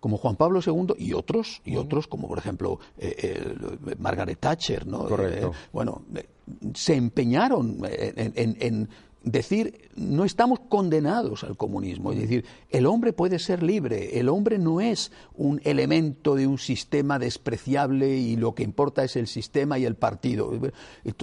[0.00, 3.54] como Juan Pablo II y otros y otros como por ejemplo eh,
[3.98, 5.04] Margaret Thatcher, ¿no?
[5.06, 5.48] Correcto.
[5.48, 6.28] Eh, bueno, eh,
[6.74, 8.88] se empeñaron en,
[9.24, 14.58] decir no estamos condenados al comunismo, es decir, el hombre puede ser libre, el hombre
[14.58, 19.78] no es un elemento de un sistema despreciable y lo que importa es el sistema
[19.78, 20.52] y el partido.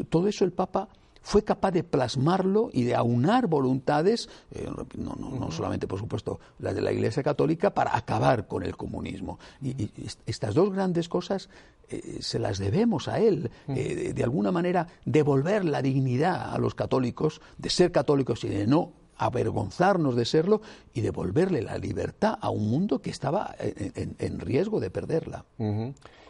[0.09, 0.89] Todo eso el Papa
[1.25, 6.81] fue capaz de plasmarlo y de aunar voluntades, eh, no, solamente, por supuesto, las de
[6.81, 9.39] la Iglesia Católica, para acabar con el comunismo.
[9.59, 9.89] Y,
[10.27, 11.49] estas dos grandes cosas
[11.89, 16.75] eh, se las debemos a él, eh, de, alguna manera devolver la dignidad a los
[16.75, 20.61] católicos de ser católicos y de no avergonzarnos de serlo
[20.93, 25.45] y devolverle la libertad a un mundo que estaba en, riesgo de perderla.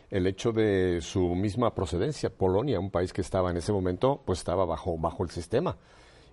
[0.10, 4.39] El hecho de su misma procedencia, Polonia, un país que estaba en ese momento, pues
[4.39, 5.78] estaba bajo, bajo el sistema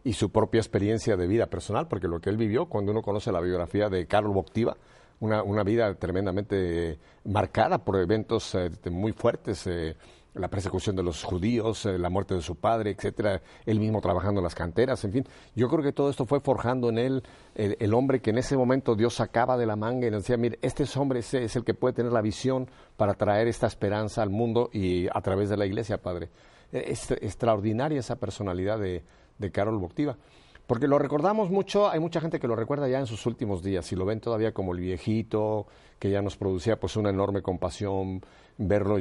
[0.04, 3.30] y su propia experiencia de vida personal, porque lo que él vivió, cuando uno conoce
[3.32, 4.76] la biografía de Karol Wojtyła,
[5.20, 9.96] una, una vida tremendamente marcada por eventos eh, muy fuertes, eh,
[10.34, 14.40] la persecución de los judíos, eh, la muerte de su padre, etcétera, él mismo trabajando
[14.40, 15.28] en las canteras, en fin.
[15.54, 17.22] Yo creo que todo esto fue forjando en él
[17.54, 20.58] el, hombre que en ese momento Dios sacaba de la manga y le decía, mire,
[20.62, 24.30] este hombre es, es, el que puede tener la visión para traer esta esperanza al
[24.30, 26.30] mundo y a través de la iglesia, Padre.
[26.72, 29.04] E, es extraordinaria esa personalidad de,
[29.38, 30.16] de Carol Boctiva.
[30.72, 33.92] Porque lo recordamos mucho, hay mucha gente que lo recuerda ya en sus últimos días
[33.92, 35.66] y lo ven todavía como el viejito,
[35.98, 38.22] que ya nos producía pues una enorme compasión
[38.56, 38.96] verlo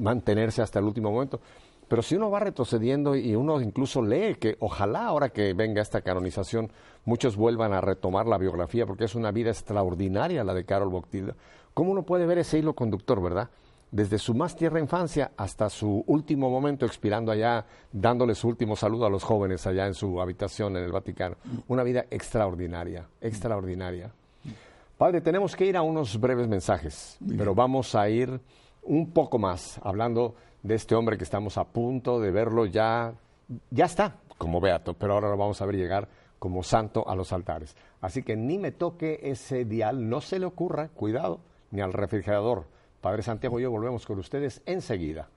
[0.00, 1.40] mantenerse hasta el último momento.
[1.86, 6.00] Pero si uno va retrocediendo y uno incluso lee que ojalá ahora que venga esta
[6.00, 6.72] canonización
[7.04, 11.36] muchos vuelvan a retomar la biografía porque es una vida extraordinaria la de Carol Boctilda.
[11.74, 13.50] ¿Cómo uno puede ver ese hilo conductor, verdad?
[13.94, 19.06] Desde su más tierna infancia hasta su último momento expirando allá, dándole su último saludo
[19.06, 21.36] a los jóvenes allá en su habitación en el Vaticano.
[21.68, 24.10] Una vida extraordinaria, extraordinaria.
[24.98, 28.40] Padre, tenemos que ir a unos breves mensajes, pero vamos a ir
[28.82, 33.14] un poco más hablando de este hombre que estamos a punto de verlo ya,
[33.70, 36.08] ya está como beato, pero ahora lo vamos a ver llegar
[36.40, 37.76] como santo a los altares.
[38.00, 41.38] Así que ni me toque ese dial, no se le ocurra, cuidado,
[41.70, 42.73] ni al refrigerador
[43.04, 45.28] Padre Santiago y yo volvemos con ustedes enseguida.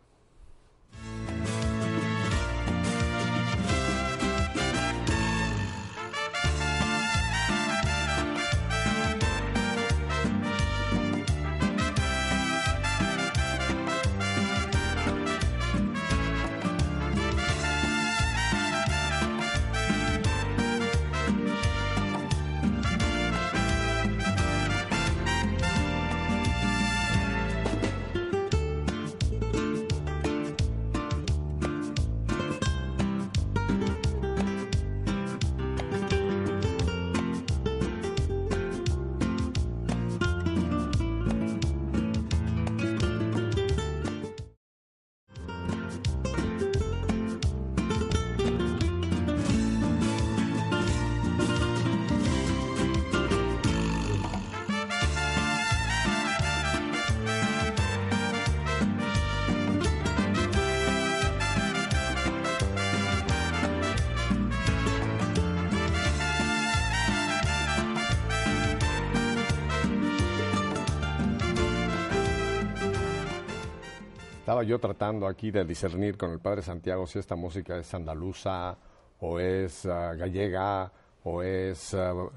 [74.48, 78.78] Estaba yo tratando aquí de discernir con el Padre Santiago si esta música es andaluza
[79.20, 80.90] o es ah, gallega
[81.26, 82.32] o es, uh,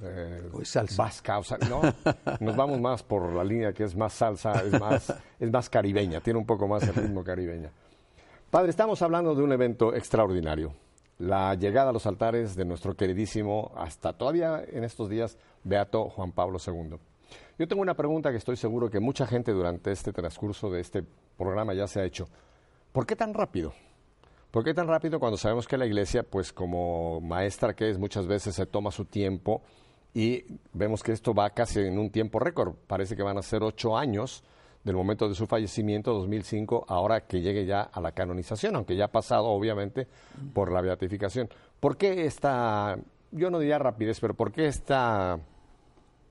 [0.52, 1.00] o es salsa.
[1.00, 1.80] vasca, o sea, no,
[2.40, 6.20] nos vamos más por la línea que es más salsa, es más, es más caribeña,
[6.20, 7.70] tiene un poco más el ritmo caribeña.
[8.50, 10.74] Padre, estamos hablando de un evento extraordinario,
[11.20, 16.32] la llegada a los altares de nuestro queridísimo, hasta todavía en estos días, Beato Juan
[16.32, 16.96] Pablo II.
[17.56, 21.04] Yo tengo una pregunta que estoy seguro que mucha gente durante este transcurso de este
[21.40, 22.28] programa ya se ha hecho.
[22.92, 23.72] ¿Por qué tan rápido?
[24.50, 28.26] ¿Por qué tan rápido cuando sabemos que la iglesia, pues como maestra que es, muchas
[28.26, 29.62] veces se toma su tiempo
[30.12, 32.74] y vemos que esto va casi en un tiempo récord?
[32.86, 34.44] Parece que van a ser ocho años
[34.84, 39.06] del momento de su fallecimiento, 2005, ahora que llegue ya a la canonización, aunque ya
[39.06, 40.08] ha pasado, obviamente,
[40.52, 41.48] por la beatificación.
[41.78, 42.98] ¿Por qué esta,
[43.30, 45.38] yo no diría rapidez, pero por qué esta,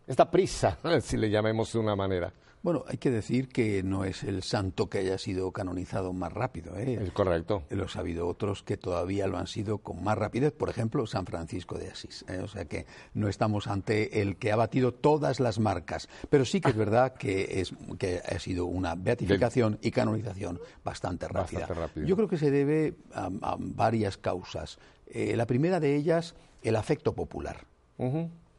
[0.06, 2.34] esta prisa, si le llamemos de una manera?
[2.62, 6.78] Bueno, hay que decir que no es el santo que haya sido canonizado más rápido.
[6.78, 7.00] ¿eh?
[7.02, 7.64] Es correcto.
[7.70, 11.26] Los ha habido otros que todavía lo han sido con más rapidez, por ejemplo, San
[11.26, 12.26] Francisco de Asís.
[12.28, 12.40] ¿eh?
[12.44, 16.10] O sea que no estamos ante el que ha batido todas las marcas.
[16.30, 21.28] Pero sí que es verdad que, es, que ha sido una beatificación y canonización bastante
[21.28, 21.62] rápida.
[21.62, 22.08] Bastante rápido.
[22.08, 24.80] Yo creo que se debe a, a varias causas.
[25.08, 27.66] Eh, la primera de ellas, el afecto popular.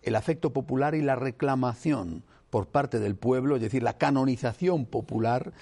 [0.02, 5.52] El afecto popular y la reclamación por parte del pueblo, es decir, la canonización popular,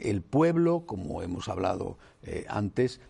[0.00, 3.00] el pueblo, como hemos hablado eh, antes,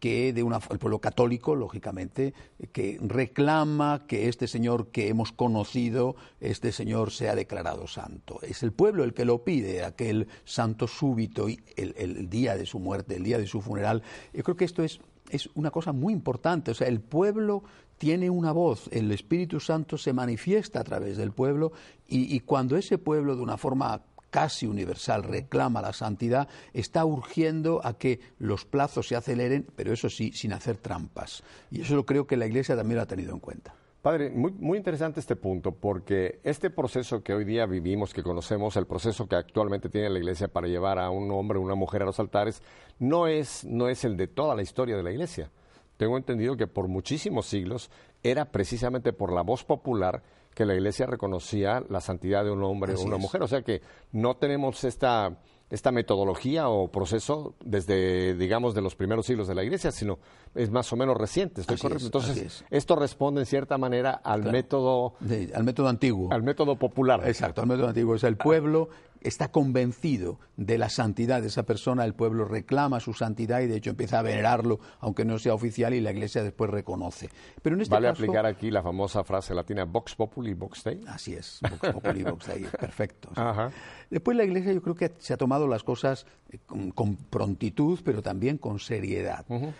[0.00, 2.34] que de una, el pueblo católico, lógicamente,
[2.72, 8.38] que reclama que este señor que hemos conocido, este señor sea declarado santo.
[8.42, 12.78] Es el pueblo el que lo pide, aquel santo súbito, el, el día de su
[12.78, 14.02] muerte, el día de su funeral.
[14.34, 16.70] Yo creo que esto es, es una cosa muy importante.
[16.70, 17.64] O sea, el pueblo
[17.98, 21.72] tiene una voz, el Espíritu Santo se manifiesta a través del pueblo
[22.06, 27.80] y, y, cuando ese pueblo de una forma casi universal reclama la santidad, está urgiendo
[27.84, 31.42] a que los plazos se aceleren, pero eso sí, sin hacer trampas.
[31.70, 33.74] Y eso creo que la Iglesia también lo ha tenido en cuenta.
[34.06, 38.76] Padre, muy, muy, interesante este punto, porque este proceso que hoy día vivimos, que conocemos,
[38.76, 42.02] el proceso que actualmente tiene la Iglesia para llevar a un hombre o una mujer
[42.02, 42.62] a los altares,
[43.00, 45.50] no es, no es el de toda la historia de la Iglesia
[45.96, 47.90] tengo entendido que por muchísimos siglos
[48.22, 50.22] era precisamente por la voz popular
[50.54, 53.42] que la Iglesia reconocía la santidad de un hombre o una mujer.
[53.42, 55.38] O sea que no tenemos esta,
[55.68, 60.18] esta metodología o proceso desde, digamos, de los primeros siglos de la Iglesia, sino
[60.54, 61.60] es más o menos reciente.
[61.60, 61.98] ¿Estoy correcto?
[61.98, 64.52] Es, Entonces, esto responde en cierta manera al claro.
[64.52, 65.14] método...
[65.20, 66.32] De, al método antiguo.
[66.32, 67.22] Al método popular.
[67.26, 68.14] Exacto, al método antiguo.
[68.14, 68.88] Es el pueblo
[69.26, 73.76] está convencido de la santidad de esa persona, el pueblo reclama su santidad y de
[73.76, 77.28] hecho empieza a venerarlo, aunque no sea oficial, y la Iglesia después reconoce.
[77.62, 81.00] Pero en este vale caso, aplicar aquí la famosa frase latina Vox Populi, Vox Dei.
[81.08, 83.30] Así es, Vox Populi, Vox Dei, perfecto.
[83.34, 83.70] Ajá.
[84.10, 86.26] Después la Iglesia yo creo que se ha tomado las cosas
[86.66, 89.44] con, con prontitud, pero también con seriedad.
[89.48, 89.72] Uh -huh.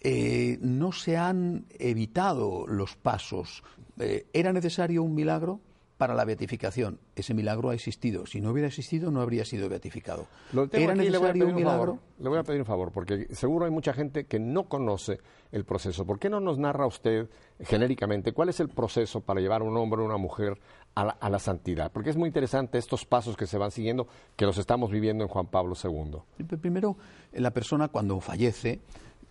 [0.00, 3.62] eh, no se han evitado los pasos.
[3.98, 5.60] Eh, ¿Era necesario un milagro?
[5.96, 6.98] Para la beatificación.
[7.14, 8.26] Ese milagro ha existido.
[8.26, 10.26] Si no hubiera existido, no habría sido beatificado.
[10.72, 11.92] ¿Era aquí, necesario un milagro?
[11.92, 15.18] Un le voy a pedir un favor, porque seguro hay mucha gente que no conoce
[15.52, 16.04] el proceso.
[16.04, 17.28] ¿Por qué no nos narra usted
[17.60, 20.58] genéricamente cuál es el proceso para llevar a un hombre o una mujer
[20.94, 21.92] a la, a la, santidad?
[21.92, 25.28] Porque es muy interesante estos pasos que se van siguiendo, que los estamos viviendo en
[25.28, 26.46] Juan Pablo II.
[26.58, 26.96] Primero,
[27.32, 28.80] la persona cuando fallece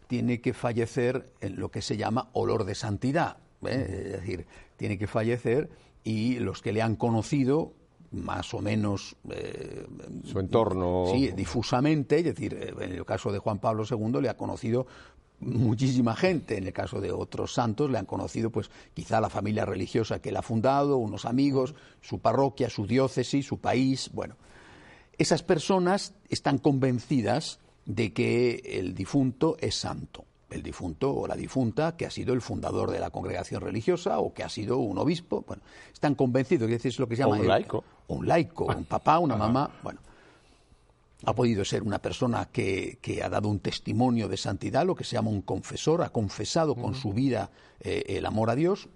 [0.08, 3.38] tiene que fallecer en lo que se llama olor de santidad.
[3.66, 4.04] ¿eh?
[4.06, 4.46] Es decir,
[4.78, 5.70] tiene que fallecer
[6.04, 7.74] y los que le han conocido
[8.12, 9.88] más o menos eh,
[10.24, 11.06] su entorno.
[11.12, 14.86] sí difusamente es decir en el caso de Juan Pablo II le ha conocido
[15.40, 19.66] muchísima gente en el caso de otros santos le han conocido pues quizá la familia
[19.66, 24.36] religiosa que él ha fundado unos amigos su parroquia su diócesis su país bueno.
[25.16, 31.98] Esas personas están convencidas de que el difunto es santo el difunto o la difunta
[31.98, 35.44] que ha sido el fundador de la congregación religiosa o que ha sido un obispo,
[35.48, 38.86] bueno, están convencidos, que es lo que se llama o un laico, un laico, un
[38.86, 40.00] papá, una mamá, bueno,
[41.26, 45.04] ha podido ser una persona que, que, ha dado un testimonio de santidad, lo que
[45.04, 47.02] se llama un confesor, ha confesado con uh -huh.
[47.02, 48.90] su vida eh, el amor a Dios,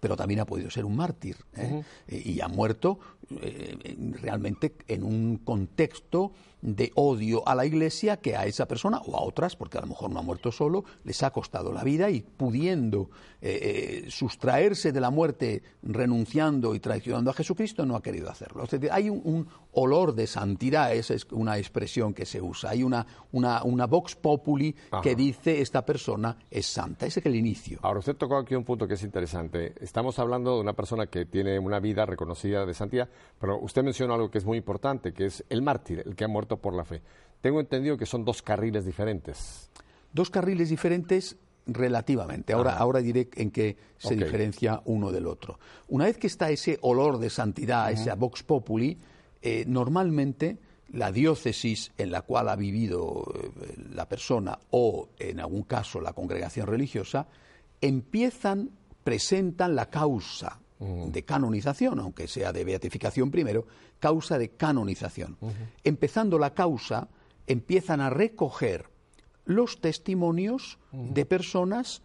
[0.00, 1.70] pero también ha podido ser un mártir ¿eh?
[1.72, 2.26] uh -huh.
[2.26, 2.98] y ha muerto
[3.40, 6.32] eh, realmente en un contexto
[6.64, 9.86] de odio a la Iglesia que a esa persona o a otras, porque a lo
[9.86, 13.10] mejor no ha muerto solo, les ha costado la vida y pudiendo
[13.42, 18.64] eh, eh, sustraerse de la muerte renunciando y traicionando a Jesucristo, no ha querido hacerlo.
[18.90, 23.04] Hay un, un, olor de santidad, esa es una expresión que se usa, hay una,
[23.32, 25.02] una, una vox populi Ajá.
[25.02, 27.80] que dice esta persona es santa, ese es el inicio.
[27.82, 29.74] Ahora, usted tocó aquí un punto que es interesante.
[29.80, 34.14] Estamos hablando de una persona que tiene una vida reconocida de santidad, pero usted menciona
[34.14, 36.84] algo que es muy importante, que es el mártir, el que ha muerto por la
[36.84, 37.02] fe.
[37.40, 39.70] Tengo entendido que son dos carriles diferentes.
[40.12, 41.36] Dos carriles diferentes
[41.66, 42.52] relativamente.
[42.52, 45.58] Ahora, ahora diré en qué se diferencia uno del otro.
[45.88, 48.98] Una vez que está ese olor de santidad, ese vox populi,
[49.42, 50.58] eh, normalmente
[50.92, 56.12] la diócesis en la cual ha vivido eh, la persona o, en algún caso, la
[56.12, 57.26] congregación religiosa,
[57.80, 58.70] empiezan,
[59.02, 63.64] presentan la causa de canonización, aunque sea de beatificación primero,
[64.04, 65.38] causa de canonización.
[65.82, 67.08] Empezando la causa,
[67.46, 68.90] empiezan a recoger
[69.46, 72.02] los testimonios de personas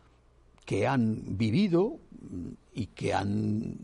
[0.63, 1.99] que han vivido
[2.73, 3.75] y que han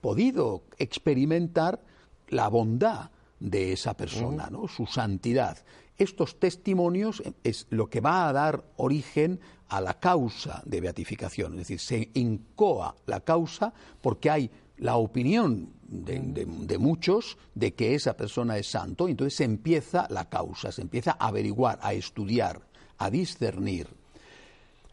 [0.00, 1.84] podido experimentar
[2.28, 4.66] la bondad de esa persona, ¿no?
[4.66, 5.58] su santidad.
[5.98, 9.38] Estos testimonios es lo que va a dar origen
[9.68, 14.50] a la causa de beatificación, es decir, se incoa la causa porque hay
[14.80, 20.28] la opinión de, muchos de que esa persona es santo, y entonces se empieza la
[20.28, 22.60] causa, se empieza a averiguar, a estudiar,
[22.98, 23.88] a discernir.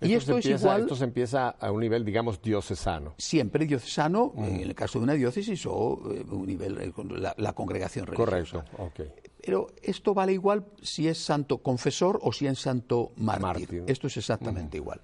[0.02, 0.82] y esto es igual.
[0.82, 3.16] Esto se empieza a un nivel, digamos, diocesano.
[3.18, 4.44] Siempre diocesano, mm.
[4.44, 6.94] en el caso de una diócesis o eh, un nivel,
[7.38, 8.64] la, congregación religiosa.
[8.66, 9.02] Correcto, ok.
[9.42, 13.86] Pero esto vale igual si es santo confesor o si es santo mártir.
[13.88, 15.00] Esto es exactamente igual.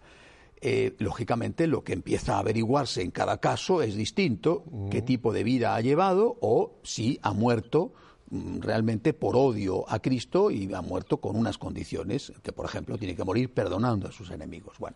[0.66, 5.44] Eh, lógicamente lo que empieza a averiguarse en cada caso es distinto, qué tipo de
[5.44, 7.92] vida ha llevado o si ha muerto
[8.30, 12.98] mm, realmente por odio a Cristo y ha muerto con unas condiciones, que por ejemplo
[12.98, 14.80] tiene que morir perdonando a sus enemigos.
[14.80, 14.96] Bueno,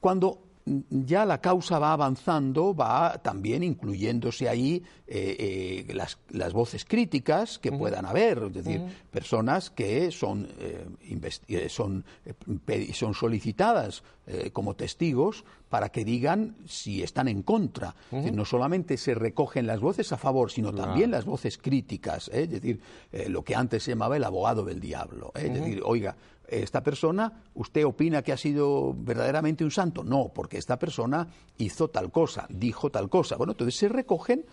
[0.00, 0.40] cuando
[0.90, 7.70] ya la causa va avanzando, va también incluyéndose ahí eh, eh, las, voces críticas que
[7.70, 12.04] puedan haber, es decir, personas que son, eh, son,
[12.92, 14.02] son solicitadas
[14.52, 17.94] como testigos para que digan si están en contra.
[18.10, 22.80] no solamente se recogen las voces a favor, sino también las voces críticas, es decir,
[23.28, 25.30] lo que antes se llamaba el abogado del diablo.
[25.36, 26.16] Es decir, oiga,
[26.48, 30.04] esta persona, ¿usted opina que ha sido verdaderamente un santo?
[30.04, 31.28] No, porque esta persona
[31.58, 33.36] hizo tal cosa, dijo tal cosa.
[33.36, 34.44] Bueno, entonces se recogen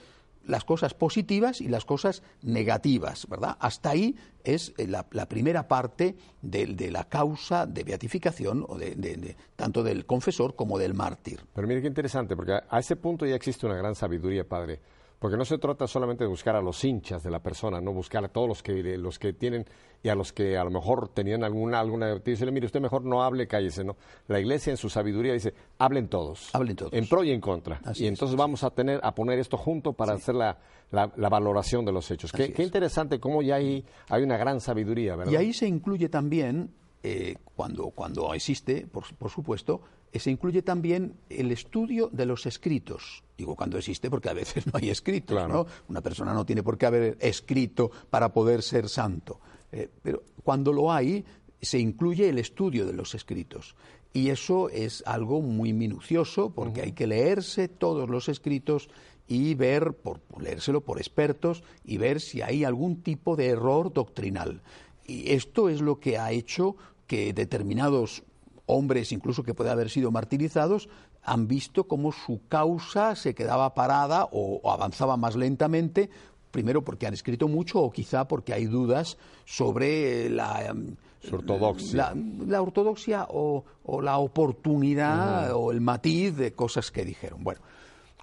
[0.45, 3.55] las cosas positivas y las cosas negativas, ¿verdad?
[3.59, 9.83] Hasta ahí es eh, la, primera parte de, la causa de beatificación, o de, tanto
[9.83, 11.41] del confesor como del mártir.
[11.53, 14.79] Pero mire qué interesante, porque a ese punto ya existe una gran sabiduría, padre.
[15.23, 18.25] Porque no se trata solamente de buscar a los hinchas de la persona, no buscar
[18.25, 19.63] a todos los que, los que tienen
[20.03, 23.23] y a los que a lo mejor tenían alguna, alguna, dice, mire, usted mejor no
[23.23, 23.95] hable, cállese, ¿no?
[24.27, 26.53] La iglesia en su sabiduría dice, hablen todos.
[26.53, 26.91] Hablen todos.
[26.91, 27.79] En pro y en contra.
[27.95, 30.57] y entonces vamos a tener, a poner esto junto para hacer la,
[30.91, 32.33] la, valoración de los hechos.
[32.33, 35.31] Qué, interesante cómo ya hay, hay una gran sabiduría, ¿verdad?
[35.31, 39.83] Y ahí se incluye también, eh, cuando, cuando existe, por, por supuesto,
[40.19, 43.23] se incluye también el estudio de los escritos.
[43.37, 45.65] Digo cuando existe porque a veces no hay escritos, ¿no?
[45.89, 49.39] Una persona no tiene por qué haber escrito para poder ser santo.
[49.71, 51.25] Eh, pero cuando lo hay,
[51.61, 53.75] se incluye el estudio de los escritos.
[54.13, 58.89] Y eso es algo muy minucioso porque hay que leerse todos los escritos
[59.27, 64.61] y ver, por, leérselo por expertos y ver si hay algún tipo de error doctrinal.
[65.05, 66.75] Y esto es lo que ha hecho
[67.07, 68.23] que determinados
[68.65, 70.89] hombres incluso que pueden haber sido martirizados,
[71.23, 76.09] han visto cómo su causa se quedaba parada o, avanzaba más lentamente,
[76.51, 80.65] primero porque han escrito mucho o quizá porque hay dudas sobre la...
[80.65, 80.95] Em,
[81.31, 82.13] ortodoxia.
[82.47, 83.63] La, ortodoxia o,
[84.01, 87.43] la oportunidad o el matiz de cosas que dijeron.
[87.43, 87.61] Bueno,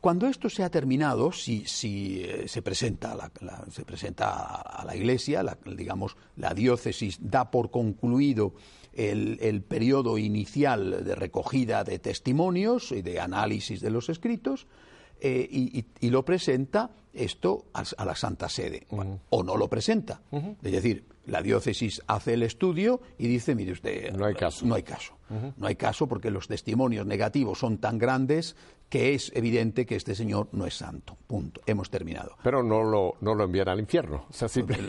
[0.02, 3.30] cuando esto se ha terminado, si, si eh, se, presenta
[3.70, 8.52] se presenta a la Iglesia, digamos, la diócesis da por concluido
[8.92, 14.66] el, periodo inicial de recogida de testimonios y de análisis de los escritos
[15.20, 15.48] eh,
[16.00, 18.86] y, lo presenta esto a, la Santa Sede,
[19.30, 20.22] o no lo presenta.
[20.62, 24.66] Es decir, la diócesis hace el estudio y dice, mire usted, no hay caso.
[24.66, 25.14] No hay caso.
[25.56, 28.56] No hay caso porque los testimonios negativos son tan grandes
[28.90, 31.16] que es evidente que este señor no es santo.
[31.28, 31.60] Punto.
[31.64, 32.32] Hemos terminado.
[32.42, 34.26] Pero no lo, no lo envían al infierno.
[34.28, 34.48] O sea,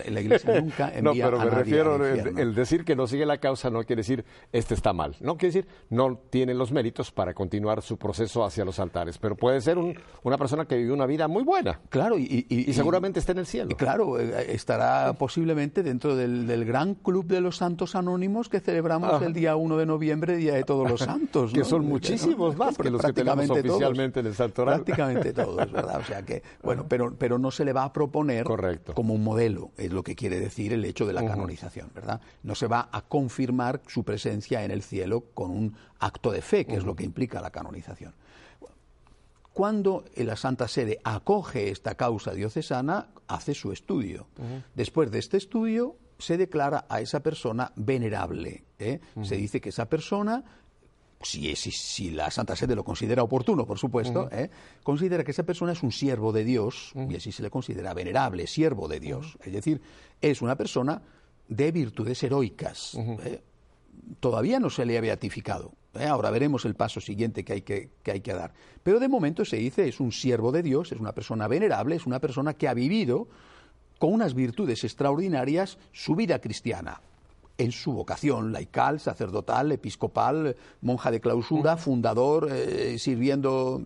[0.10, 3.70] la, Iglesia nunca envía No, pero me refiero, el, decir que no sigue la causa
[3.70, 5.16] no quiere decir este está mal.
[5.22, 9.20] No quiere decir no tiene los méritos para continuar su proceso hacia los altares.
[9.20, 9.78] Pero puede ser
[10.24, 11.80] una persona que vivió una vida muy buena.
[11.90, 13.78] Claro, y, y, seguramente está en el cielo.
[13.78, 19.34] Claro, eh, estará posiblemente dentro del, gran club de los santos anónimos que celebramos el
[19.34, 21.54] día 1 de noviembre, Día de Todos los Santos.
[21.54, 24.34] Que son muchísimos más que los que tenemos oficialmente en el.
[24.34, 26.00] Prácticamente todos, ¿verdad?
[26.00, 28.46] O sea que, bueno, pero, pero no se le va a proponer
[28.94, 32.22] como un modelo, es lo que quiere decir el hecho de la canonización, ¿verdad?
[32.44, 36.66] No se va a confirmar su presencia en el cielo con un acto de fe,
[36.66, 38.14] que es lo que implica la canonización.
[39.54, 44.28] Cuando la Santa Sede acoge esta causa diocesana, hace su estudio.
[44.76, 48.64] Después de este estudio, se declara a esa persona venerable.
[48.80, 49.00] ¿eh?
[49.24, 50.44] Se dice que esa persona
[51.24, 54.50] si, si, si, la Santa Sede lo considera oportuno, por supuesto, ¿eh?
[54.84, 58.48] considera que esa persona es un siervo de Dios, y así se le considera venerable,
[58.48, 59.38] siervo de Dios.
[59.44, 59.82] Es decir,
[60.22, 61.02] es una persona
[61.48, 62.96] de virtudes heroicas.
[62.96, 63.42] ¿eh?
[64.20, 65.74] Todavía no se le ha beatificado.
[65.94, 66.06] ¿eh?
[66.06, 68.54] Ahora veremos el paso siguiente que hay que, que hay que dar.
[68.84, 72.06] Pero de momento se dice es un siervo de Dios, es una persona venerable, es
[72.06, 73.28] una persona que ha vivido
[74.00, 77.02] con unas virtudes extraordinarias su vida cristiana
[77.62, 83.84] en su vocación laical, sacerdotal, episcopal, monja de clausura, fundador, eh, sirviendo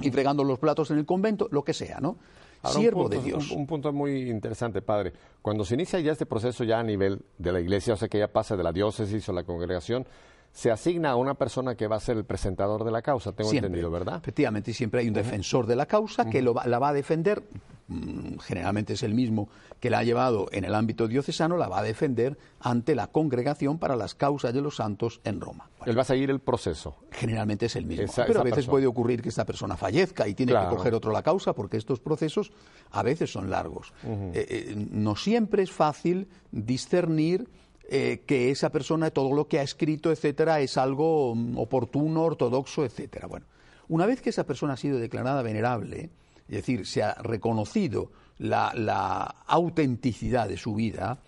[0.00, 2.16] y fregando los platos en el convento, lo que sea, ¿no?
[2.64, 3.50] Siervo de Dios.
[3.50, 5.12] Un, punto muy interesante, padre.
[5.42, 8.18] Cuando se inicia ya este proceso ya a nivel de la iglesia, o sea que
[8.18, 10.06] ya pasa de la diócesis o la congregación,
[10.54, 13.52] se asigna a una persona que va a ser el presentador de la causa, tengo
[13.52, 14.18] entendido, ¿verdad?
[14.18, 17.42] Efectivamente, siempre hay un defensor de la causa que la va a defender
[17.86, 21.80] Mm, generalmente es el mismo que la ha llevado en el ámbito diocesano, la va
[21.80, 25.68] a defender ante la congregación para las causas de los santos en Roma.
[25.84, 26.96] Él va a seguir el proceso.
[27.10, 28.06] Generalmente es el mismo.
[28.26, 31.22] pero a veces puede ocurrir que esta persona fallezca y tiene que coger otro la
[31.22, 32.52] causa porque estos procesos
[32.90, 33.92] a veces son largos.
[34.02, 37.46] Eh, eh, no siempre es fácil discernir
[37.86, 42.84] eh, que esa persona, todo lo que ha escrito, etcétera, es algo mm, oportuno, ortodoxo,
[42.84, 43.26] etcétera.
[43.26, 43.44] Bueno,
[43.88, 46.08] una vez que esa persona ha sido declarada venerable,
[46.48, 51.18] es decir, se ha reconocido la, autenticidad de su vida,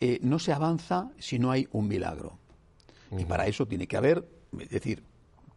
[0.00, 2.38] eh, no se avanza si no hay un milagro.
[3.16, 4.26] Y para eso tiene que haber,
[4.58, 5.04] es decir,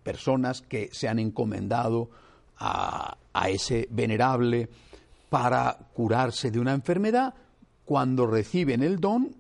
[0.04, 2.10] personas que se han encomendado
[2.58, 4.70] a, a ese venerable
[5.30, 7.34] para curarse de una enfermedad,
[7.86, 9.37] cuando reciben el don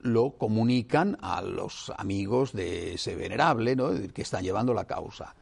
[0.00, 3.90] lo comunican a los amigos de ese venerable ¿no?
[4.12, 5.34] que están llevando la causa.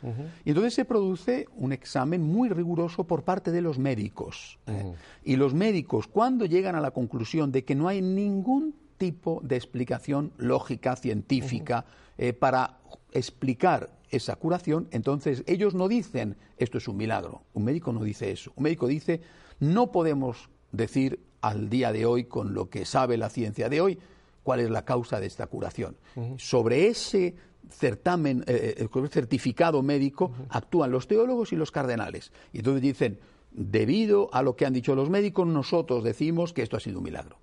[0.44, 4.58] Y entonces se produce un examen muy riguroso por parte de los médicos.
[4.66, 4.94] ¿eh?
[5.24, 9.56] Y los médicos, cuando llegan a la conclusión de que no hay ningún tipo de
[9.56, 11.84] explicación lógica, científica,
[12.16, 12.78] eh, para
[13.12, 17.42] explicar esa curación, entonces ellos no dicen esto es un milagro.
[17.52, 18.52] Un médico no dice eso.
[18.56, 19.20] Un médico dice
[19.60, 23.98] no podemos decir al día de hoy, con lo que sabe la ciencia de hoy,
[24.46, 25.96] cuál es la causa de esta curación.
[26.36, 27.34] Sobre ese
[27.68, 32.30] certamen, eh, eh certificado médico, actúan los teólogos y los cardenales.
[32.52, 33.18] Y entonces dicen,
[33.50, 37.04] debido a lo que han dicho los médicos, nosotros decimos que esto ha sido un
[37.06, 37.38] milagro.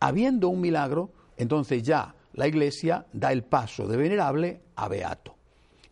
[0.00, 5.34] Habiendo un milagro, entonces ya la Iglesia da el paso de venerable a beato.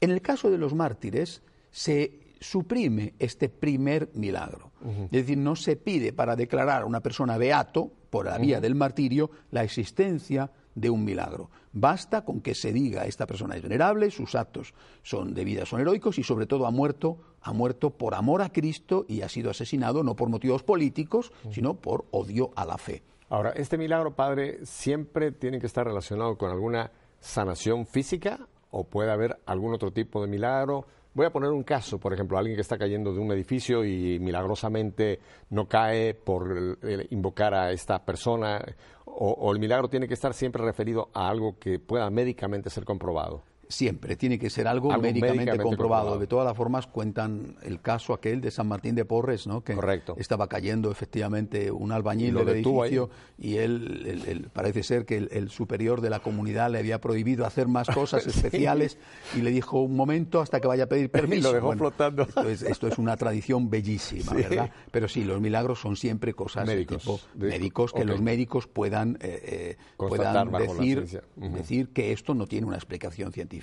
[0.00, 4.72] En el caso de los mártires, se suprime este primer milagro.
[5.06, 8.74] Es decir, no se pide para declarar a una persona beato, por la vía del
[8.74, 11.50] martirio, la existencia de un milagro.
[11.72, 15.80] Basta con que se diga esta persona es venerable, sus actos son de vida son
[15.80, 19.50] heroicos y sobre todo ha muerto, ha muerto por amor a Cristo y ha sido
[19.50, 23.02] asesinado no por motivos políticos, sino por odio a la fe.
[23.28, 29.10] Ahora, este milagro, padre, siempre tiene que estar relacionado con alguna sanación física o puede
[29.10, 32.60] haber algún otro tipo de milagro Voy a poner un caso, por ejemplo, alguien que
[32.60, 38.62] está cayendo de un edificio y milagrosamente no cae por invocar a esta persona,
[39.06, 43.40] o, el milagro tiene que estar siempre referido a algo que pueda médicamente ser comprobado.
[43.68, 46.18] Siempre, tiene que ser algo, médicamente, comprobado.
[46.18, 49.62] De todas las formas, cuentan el caso aquel de San Martín de Porres, ¿no?
[49.62, 49.76] que
[50.16, 56.10] estaba cayendo efectivamente un albañil del edificio y él, parece ser que el, superior de
[56.10, 58.98] la comunidad le había prohibido hacer más cosas especiales
[59.36, 61.48] y le dijo un momento hasta que vaya a pedir permiso.
[61.48, 62.26] lo dejó flotando.
[62.46, 64.70] Esto es, una tradición bellísima, ¿verdad?
[64.90, 69.76] Pero sí, los milagros son siempre cosas médicos, tipo médicos que los médicos puedan, eh,
[69.98, 73.55] eh decir, decir que esto no tiene una explicación científica.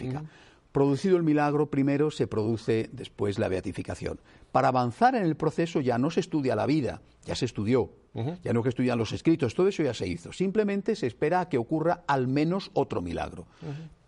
[0.73, 4.19] Producido el milagro, primero se produce después la beatificación.
[4.51, 7.91] Para avanzar en el proceso ya no se estudia la vida, ya se estudió,
[8.43, 10.33] ya no que estudian los escritos, todo eso ya se hizo.
[10.33, 13.45] Simplemente se espera a que ocurra al menos otro milagro.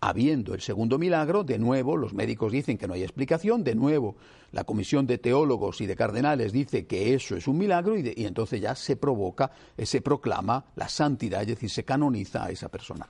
[0.00, 4.16] Habiendo el segundo milagro, de nuevo los médicos dicen que no hay explicación, de nuevo
[4.50, 8.24] la comisión de teólogos y de cardenales dice que eso es un milagro y, y
[8.26, 13.08] entonces ya se provoca, se proclama la santidad, es decir, se canoniza a esa persona.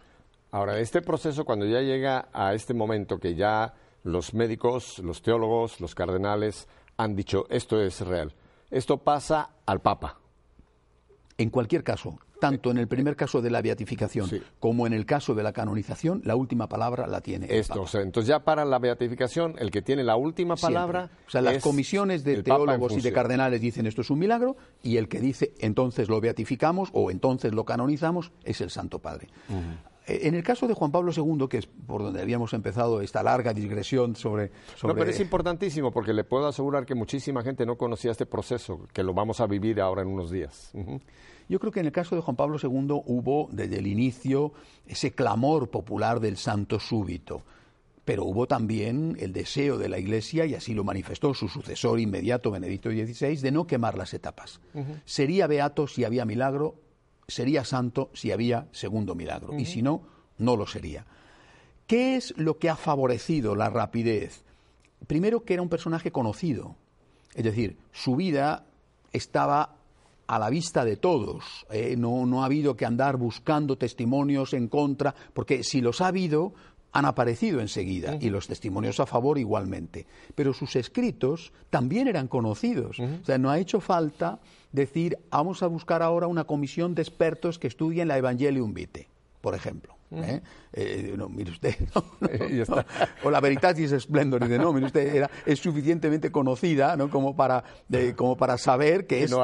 [0.50, 3.74] Ahora, este proceso, cuando ya llega a este momento que ya
[4.04, 8.34] los médicos, los teólogos, los cardenales han dicho esto es real,
[8.70, 10.18] esto pasa al Papa.
[11.38, 14.28] En cualquier caso, tanto en el primer caso de la beatificación
[14.58, 17.46] como en el caso de la canonización, la última palabra la tiene.
[17.50, 21.10] Esto, o sea, entonces ya para la beatificación, el que tiene la última palabra.
[21.26, 24.96] O sea, las comisiones de teólogos y de cardenales dicen esto es un milagro, y
[24.96, 29.28] el que dice entonces lo beatificamos o entonces lo canonizamos es el Santo Padre.
[30.08, 33.52] En el caso de Juan Pablo II, que es por donde habíamos empezado esta larga
[33.52, 34.52] digresión sobre,
[34.82, 38.86] No, pero es importantísimo porque le puedo asegurar que muchísima gente no conocía este proceso,
[38.92, 40.70] que lo vamos a vivir ahora en unos días.
[41.48, 44.52] Yo creo que en el caso de Juan Pablo II hubo desde el inicio
[44.86, 47.42] ese clamor popular del santo súbito.
[48.06, 52.52] pero hubo también el deseo de la Iglesia, y así lo manifestó su sucesor inmediato,
[52.52, 54.60] Benedicto XVI, de no quemar las etapas.
[55.04, 56.76] Sería beato si había milagro,
[57.28, 60.02] sería santo si había segundo milagro, y si no,
[60.38, 61.04] no lo sería.
[61.86, 64.44] ¿Qué es lo que ha favorecido la rapidez?
[65.06, 66.76] Primero que era un personaje conocido,
[67.34, 68.64] es decir, su vida
[69.12, 69.76] estaba
[70.26, 71.66] a la vista de todos.
[71.70, 71.94] ¿eh?
[71.96, 76.54] no, no ha habido que andar buscando testimonios en contra, porque si los ha habido,
[76.96, 80.06] han aparecido enseguida y los testimonios a favor igualmente.
[80.34, 82.98] Pero sus escritos también eran conocidos.
[82.98, 84.38] O sea, no ha hecho falta
[84.72, 89.08] decir, vamos a buscar ahora una comisión de expertos que estudien la Evangelium Vitae,
[89.42, 89.95] por ejemplo.
[90.10, 90.40] ¿Eh?
[90.72, 91.74] Eh, no, mire usted,
[93.24, 97.10] o la Veritatis Splendor, no, mire usted, era, es suficientemente conocida ¿no?
[97.10, 97.64] como, para,
[98.14, 99.34] como para saber que, es,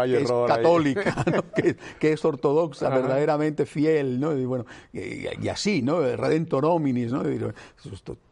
[0.47, 1.25] católica,
[2.01, 4.37] que, es ortodoxa, verdaderamente fiel, ¿no?
[4.37, 6.01] y, bueno, y, así, ¿no?
[6.01, 7.23] Redentor hominis, ¿no?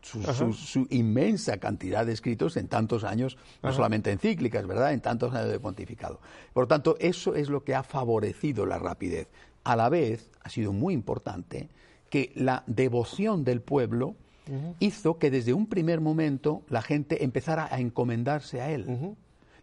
[0.03, 5.51] Su, inmensa cantidad de escritos en tantos años, no solamente encíclicas, ¿verdad?, en tantos años
[5.51, 6.21] de pontificado.
[6.53, 9.29] Por lo tanto, eso es lo que ha favorecido la rapidez.
[9.65, 11.69] A la vez, ha sido muy importante
[12.11, 14.17] que la devoción del pueblo
[14.81, 19.15] hizo que desde un primer momento la gente empezara a encomendarse a él.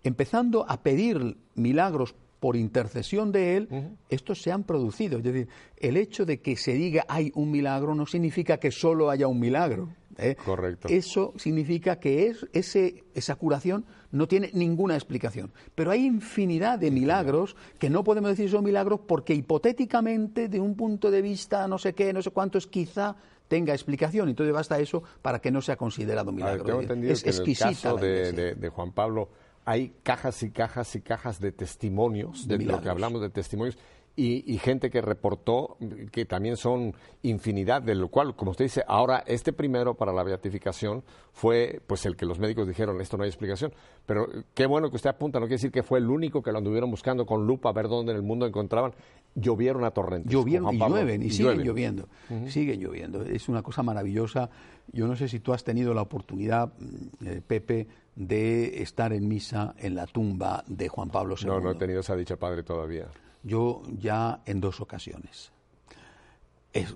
[0.04, 5.18] Empezando a pedir milagros por intercesión de él, estos se han producido.
[5.18, 9.10] Es decir, el hecho de que se diga hay un milagro no significa que solo
[9.10, 9.90] haya un milagro.
[10.18, 10.36] ¿eh?
[10.44, 10.88] Correcto.
[10.88, 15.52] Eso significa que es, ese, esa curación no tiene ninguna explicación.
[15.76, 20.76] Pero hay infinidad de milagros que no podemos decir son milagros porque hipotéticamente, de un
[20.76, 23.16] punto de vista no sé qué, no sé cuántos, quizá
[23.48, 24.30] tenga explicación.
[24.30, 26.82] Entonces basta eso para que no sea considerado milagro.
[26.82, 27.66] es exquisita.
[27.66, 29.30] En el caso de, Juan Pablo
[29.66, 33.78] hay cajas y cajas y cajas de testimonios, de, de lo que hablamos de testimonios
[34.20, 35.78] y, gente que reportó
[36.12, 40.24] que también son infinidad, de lo cual, como usted dice, ahora este primero para la
[40.24, 43.72] beatificación fue pues el que los médicos dijeron, esto no hay explicación.
[44.08, 46.58] Pero qué bueno que usted apunta, no quiere decir que fue el único que lo
[46.58, 48.94] anduvieron buscando con lupa a ver dónde en el mundo encontraban.
[49.36, 50.32] Llovieron a torrentes.
[50.32, 52.10] Llovieron y llueven, y, siguen lloviendo.
[52.48, 53.22] Siguen lloviendo.
[53.22, 54.50] Es una cosa maravillosa.
[54.92, 59.28] Yo no sé si tú has tenido la oportunidad, mm, eh, Pepe, de estar en
[59.28, 61.50] misa en la tumba de Juan Pablo II.
[61.50, 63.06] No, no he tenido esa dicha padre todavía.
[63.48, 65.52] Yo ya en dos ocasiones.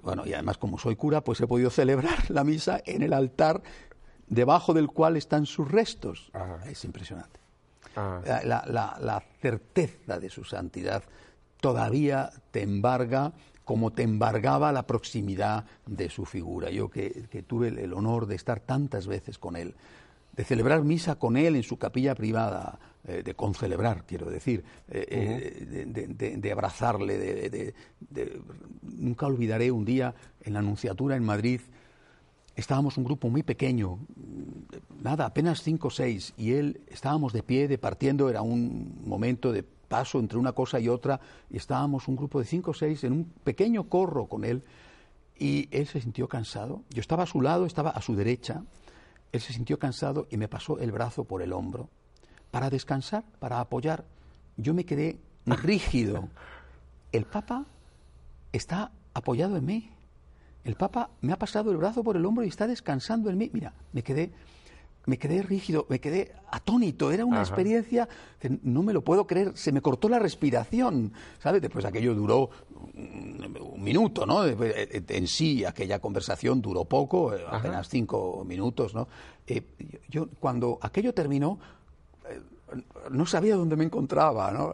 [0.03, 3.63] bueno, y además como soy cura, pues he podido celebrar la misa en el altar
[4.27, 6.31] debajo del cual están sus restos.
[6.65, 7.39] Es impresionante.
[7.95, 11.03] La, certeza de su santidad
[11.59, 13.33] todavía te embarga
[13.65, 16.69] como te embargaba la proximidad de su figura.
[16.69, 19.75] Yo que, que tuve el honor de estar tantas veces con él,
[20.41, 25.05] de celebrar misa con él en su capilla privada, eh, de concelebrar, quiero decir, eh,
[25.07, 27.73] eh, de, abrazarle, de,
[28.81, 31.61] nunca olvidaré un día en la Anunciatura en Madrid,
[32.55, 33.99] estábamos un grupo muy pequeño,
[35.03, 39.61] nada, apenas cinco o seis, y él estábamos de pie, departiendo, era un momento de
[39.61, 41.19] paso entre una cosa y otra,
[41.51, 44.63] y estábamos un grupo de cinco o seis en un pequeño corro con él,
[45.37, 48.63] y él se sintió cansado, yo estaba a su lado, estaba a su derecha,
[49.31, 51.89] él se sintió cansado y me pasó el brazo por el hombro
[52.51, 54.05] para descansar, para apoyar.
[54.57, 56.27] Yo me quedé rígido.
[57.11, 57.65] El Papa
[58.51, 59.89] está apoyado en mí.
[60.63, 63.49] El Papa me ha pasado el brazo por el hombro y está descansando en mí.
[63.53, 64.31] Mira, me quedé,
[65.05, 67.11] me quedé rígido, me quedé atónito.
[67.11, 68.07] Era una experiencia,
[68.63, 71.13] no me lo puedo creer, se me cortó la respiración.
[71.39, 71.61] ¿Sabes?
[71.61, 72.49] Después aquello duró
[72.93, 74.45] un minuto, ¿no?
[74.45, 79.07] Eh, en sí, aquella conversación duró poco, eh, apenas cinco minutos, ¿no?
[79.47, 79.63] Eh,
[80.09, 81.59] yo, cuando aquello terminó,
[83.09, 84.73] no sabía dónde me encontraba, ¿no?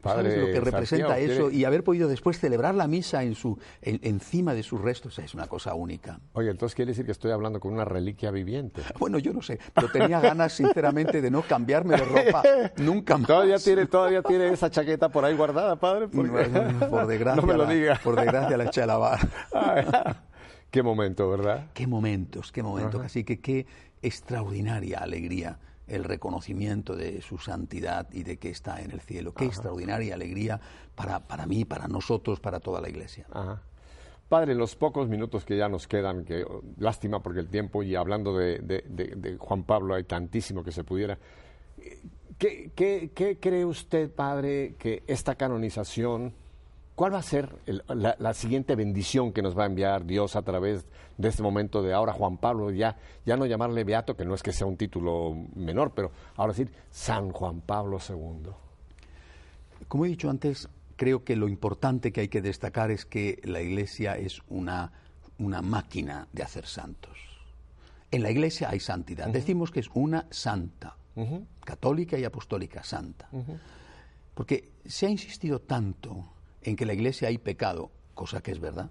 [0.00, 1.50] Padre, lo que representa eso?
[1.50, 5.46] Y haber podido después celebrar la misa en su, encima de sus restos es una
[5.46, 6.20] cosa única.
[6.32, 8.82] Oye, entonces quiere decir que estoy hablando con una reliquia viviente.
[8.98, 12.42] Bueno, yo no sé, pero tenía ganas, sinceramente, de no cambiarme de ropa
[12.78, 13.26] nunca más.
[13.26, 16.08] ¿Todavía tiene, todavía tiene esa chaqueta por ahí guardada, padre?
[16.08, 16.26] Por,
[17.06, 17.40] desgracia.
[17.40, 18.00] No me lo diga.
[18.02, 19.18] por desgracia la eché a lavar.
[20.70, 21.66] qué momento, ¿verdad?
[21.72, 23.04] Qué momentos, qué momentos.
[23.04, 23.66] Así que qué
[24.02, 29.32] extraordinaria alegría el reconocimiento de su santidad y de que está en el cielo.
[29.32, 30.60] Qué extraordinaria alegría
[30.94, 33.26] para, para mí, para nosotros, para toda la iglesia.
[34.28, 36.44] Padre, en los pocos minutos que ya nos quedan, que
[36.78, 41.18] lástima porque el tiempo, y hablando de, Juan Pablo hay tantísimo que se pudiera.
[42.38, 46.34] ¿Qué, qué cree usted, Padre, que esta canonización
[46.96, 47.54] ¿Cuál va a ser
[47.88, 50.86] la, siguiente bendición que nos va a enviar Dios a través
[51.18, 52.70] de este momento de ahora Juan Pablo?
[52.70, 56.54] Ya, ya no llamarle Beato, que no es que sea un título menor, pero ahora
[56.54, 58.50] decir San Juan Pablo II.
[59.88, 63.60] Como he dicho antes, creo que lo importante que hay que destacar es que la
[63.60, 64.90] Iglesia es una,
[65.38, 67.18] una máquina de hacer santos.
[68.10, 69.28] En la Iglesia hay santidad.
[69.28, 70.96] Decimos que es una santa,
[71.62, 73.28] católica y apostólica santa.
[74.32, 76.35] Porque se ha insistido tanto
[76.66, 78.90] en que la Iglesia hay pecado, cosa que es verdad.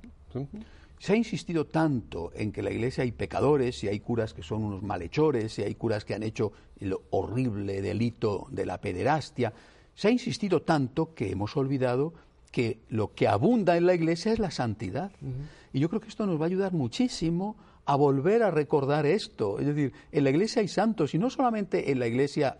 [0.97, 4.41] Se ha insistido tanto en que en la iglesia hay pecadores y hay curas que
[4.41, 9.53] son unos malhechores y hay curas que han hecho el horrible delito de la pederastia.
[9.93, 12.13] Se ha insistido tanto que hemos olvidado
[12.51, 15.11] que lo que abunda en la iglesia es la santidad.
[15.73, 19.59] Y yo creo que esto nos va a ayudar muchísimo a volver a recordar esto.
[19.59, 22.57] Es decir, en la iglesia hay santos y no solamente en la iglesia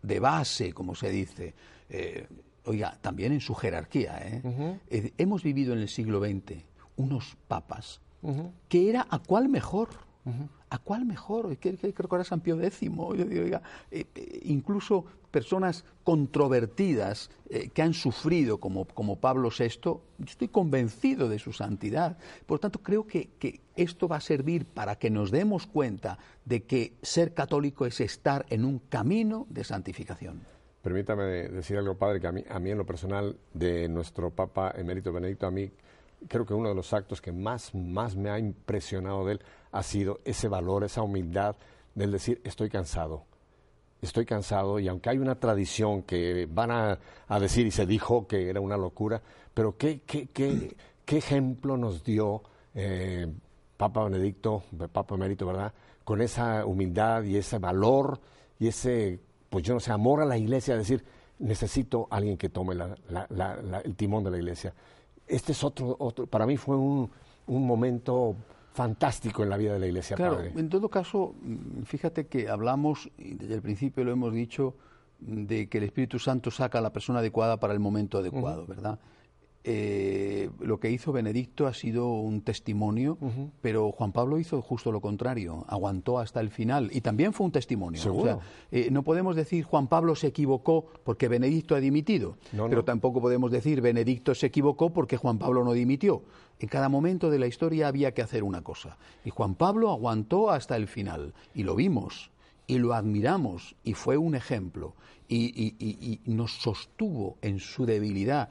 [0.00, 1.54] de base, como se dice.
[1.88, 2.26] Eh,
[2.64, 4.18] oiga, también en su jerarquía.
[4.22, 4.78] ¿eh?
[4.90, 6.64] Eh, hemos vivido en el siglo XX
[6.96, 8.00] unos papas,
[8.68, 9.88] que era a cuál mejor.
[10.70, 11.56] ¿A cuál mejor?
[11.58, 12.80] Creo que era San Pío X.
[12.80, 13.60] Yo digo, oiga,
[13.90, 20.48] eh, eh, incluso personas controvertidas eh, que han sufrido, como, como Pablo VI, yo estoy
[20.48, 22.16] convencido de su santidad.
[22.46, 26.18] Por lo tanto, creo que, que, esto va a servir para que nos demos cuenta
[26.44, 30.42] de que ser católico es estar en un camino de santificación.
[30.82, 34.72] Permítame decir algo, padre, que a mí, a mí en lo personal, de nuestro Papa
[34.76, 35.70] Emérito Benedicto, a mí
[36.28, 39.82] creo que uno de los actos que más, más me ha impresionado de él ha
[39.82, 41.56] sido ese valor, esa humildad
[41.94, 43.24] del decir, estoy cansado,
[44.00, 46.98] estoy cansado y aunque hay una tradición que van a,
[47.38, 49.22] decir y se dijo que era una locura,
[49.54, 52.42] pero qué, qué, qué, qué ejemplo nos dio
[52.74, 53.26] eh,
[53.76, 55.72] Papa Benedicto, Papa Emérito, ¿verdad?
[56.04, 58.20] Con esa humildad y ese valor
[58.58, 59.20] y ese,
[59.52, 61.04] pues yo no sé, amor a la iglesia, decir,
[61.38, 64.74] necesito a alguien que tome el timón de la iglesia
[65.32, 67.10] este es otro, otro para mí fue un,
[67.46, 68.36] un momento
[68.72, 70.16] fantástico en la vida de la Iglesia.
[70.16, 74.74] Claro, en todo caso, mm, fíjate que hablamos, y desde el principio lo hemos dicho,
[75.20, 78.98] de que el Espíritu Santo saca a la persona adecuada para el momento adecuado, ¿verdad?
[79.64, 83.16] Eh, lo que hizo Benedicto ha sido un testimonio,
[83.60, 87.52] pero Juan Pablo hizo justo lo contrario, aguantó hasta el final y también fue un
[87.52, 88.00] testimonio.
[88.72, 93.52] Eh, no podemos decir Juan Pablo se equivocó porque Benedicto ha dimitido, pero tampoco podemos
[93.52, 96.24] decir Benedicto se equivocó porque Juan Pablo no dimitió.
[96.58, 100.50] En cada momento de la historia había que hacer una cosa y Juan Pablo aguantó
[100.50, 102.32] hasta el final y lo vimos
[102.66, 104.94] y lo admiramos y fue un ejemplo
[105.28, 108.50] y nos sostuvo en su debilidad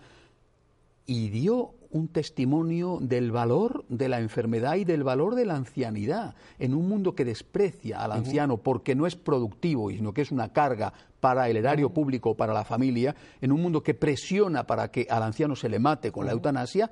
[1.06, 6.36] y dio un testimonio del valor de la enfermedad y del valor de la ancianidad
[6.58, 10.54] en un mundo que desprecia al anciano porque no es productivo, sino que es una
[10.54, 14.90] carga para el erario público o para la familia, en un mundo que presiona para
[14.90, 16.90] que al anciano se le mate con la eutanasia,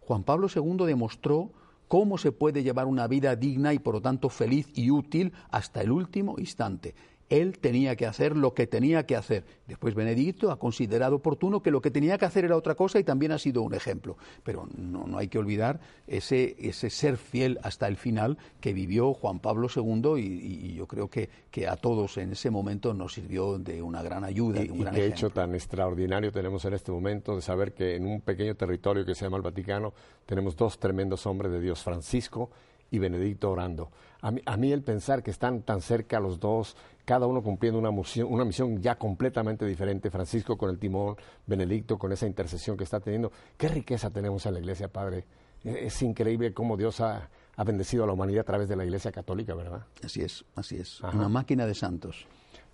[0.00, 1.50] Juan Pablo II demostró
[1.88, 5.82] cómo se puede llevar una vida digna y por lo tanto feliz y útil hasta
[5.82, 6.94] el último instante
[7.28, 9.44] él tenía que hacer lo que tenía que hacer.
[9.66, 13.04] Después Benedicto ha considerado oportuno que lo que tenía que hacer era otra cosa y
[13.04, 14.16] también ha sido un ejemplo.
[14.44, 19.12] Pero no, no hay que olvidar ese, ese, ser fiel hasta el final que vivió
[19.12, 23.58] Juan Pablo II y, yo creo que, que, a todos en ese momento nos sirvió
[23.58, 24.62] de una gran ayuda.
[24.62, 28.06] Y, un gran qué hecho tan extraordinario tenemos en este momento de saber que en
[28.06, 29.94] un pequeño territorio que se llama el Vaticano
[30.26, 32.50] tenemos dos tremendos hombres de Dios, Francisco
[32.90, 33.90] y Benedicto orando.
[34.20, 37.78] A mí, a mí, el pensar que están tan cerca los dos, cada uno cumpliendo
[37.78, 41.16] una misión, una misión ya completamente diferente, Francisco con el timón,
[41.46, 45.24] Benedicto con esa intercesión que está teniendo, qué riqueza tenemos en la Iglesia, Padre.
[45.64, 47.28] E, es increíble cómo Dios ha,
[47.64, 49.86] bendecido a la humanidad a través de la Iglesia Católica, ¿verdad?
[50.04, 51.00] Así es, así es.
[51.00, 52.26] Una máquina de santos.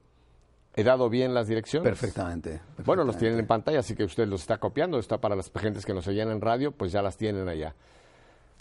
[0.77, 1.89] ¿He dado bien las direcciones?
[1.89, 4.99] Perfectamente, Bueno, los tienen en pantalla, así que usted los está copiando.
[4.99, 7.74] Está para las gentes que nos oyen en radio, pues ya las tienen allá.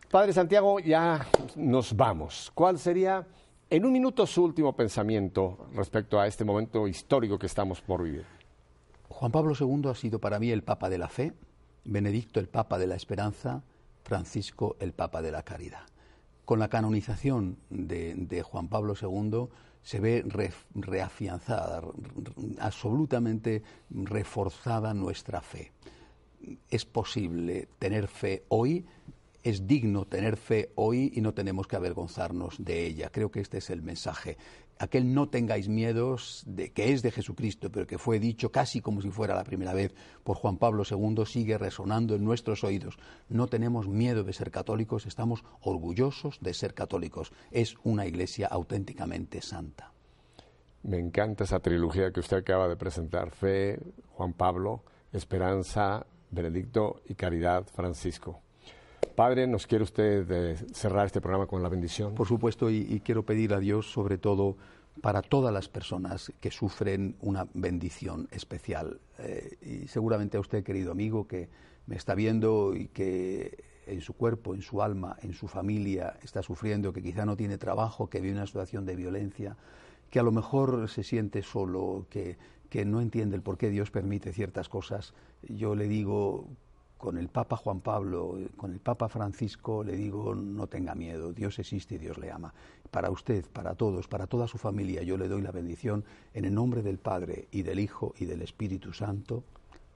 [0.10, 2.52] Padre Santiago, ya nos vamos.
[2.56, 3.28] ¿Cuál sería,
[3.70, 8.26] en un minuto, su último pensamiento respecto a este momento histórico que estamos por vivir?
[9.10, 11.34] Juan Pablo II ha sido para mí el Papa de la Fe,
[11.84, 13.62] Benedicto el Papa de la Esperanza,
[14.04, 15.84] Francisco el Papa de la Caridad.
[16.46, 19.48] Con la canonización de, Juan Pablo II
[19.86, 20.26] se ve
[20.74, 21.84] reafianzada,
[22.60, 23.62] absolutamente
[23.92, 25.72] reforzada nuestra fe.
[26.70, 28.84] Es posible tener fe hoy
[29.46, 33.12] es digno tener fe hoy y no tenemos que avergonzarnos de ella.
[33.12, 34.38] Creo que este es el mensaje.
[34.78, 39.02] Aquel no tengáis miedos de que es de Jesucristo, pero que fue dicho casi como
[39.02, 42.98] si fuera la primera vez por Juan Pablo II, sigue resonando en nuestros oídos.
[43.30, 47.32] No tenemos miedo de ser católicos, estamos orgullosos de ser católicos.
[47.52, 49.94] Es una iglesia auténticamente santa.
[50.84, 53.80] Me encanta esa trilogía que usted acaba de presentar, Fe,
[54.12, 58.42] Juan Pablo, Esperanza, Benedicto y Caridad, Francisco.
[59.16, 62.16] Padre, ¿nos quiere usted eh, cerrar este programa con la bendición?
[62.16, 64.58] Por supuesto, y, quiero pedir a Dios, sobre todo,
[65.02, 69.00] para todas las personas que sufren una bendición especial.
[69.20, 71.50] Eh, y seguramente a usted, querido amigo, que
[71.88, 76.42] me está viendo y que en su cuerpo, en su alma, en su familia está
[76.42, 79.58] sufriendo, que quizá no tiene trabajo, que vive una situación de violencia,
[80.10, 82.38] que a lo mejor se siente solo, que,
[82.70, 86.48] que no entiende el por qué Dios permite ciertas cosas, yo le digo
[87.06, 91.60] con el Papa Juan Pablo, con el Papa Francisco, le digo, no tenga miedo, Dios
[91.60, 92.52] existe y Dios le ama.
[92.90, 96.04] Para usted, para todos, para toda su familia, yo le doy la bendición
[96.34, 99.44] en el nombre del Padre y del Hijo y del Espíritu Santo.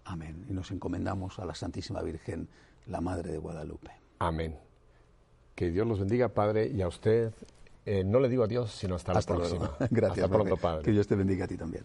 [0.05, 0.45] Amén.
[0.47, 2.47] Y nos encomendamos a la Santísima Virgen,
[2.85, 3.89] la Madre de Guadalupe.
[4.19, 4.55] Amén.
[5.55, 7.33] Que Dios los bendiga, Padre, y a usted,
[7.87, 9.71] eh, no le digo adiós, sino hasta, la próxima.
[9.89, 10.25] Gracias.
[10.25, 10.83] Hasta pronto, Padre.
[10.83, 11.83] Que Dios te bendiga a ti también.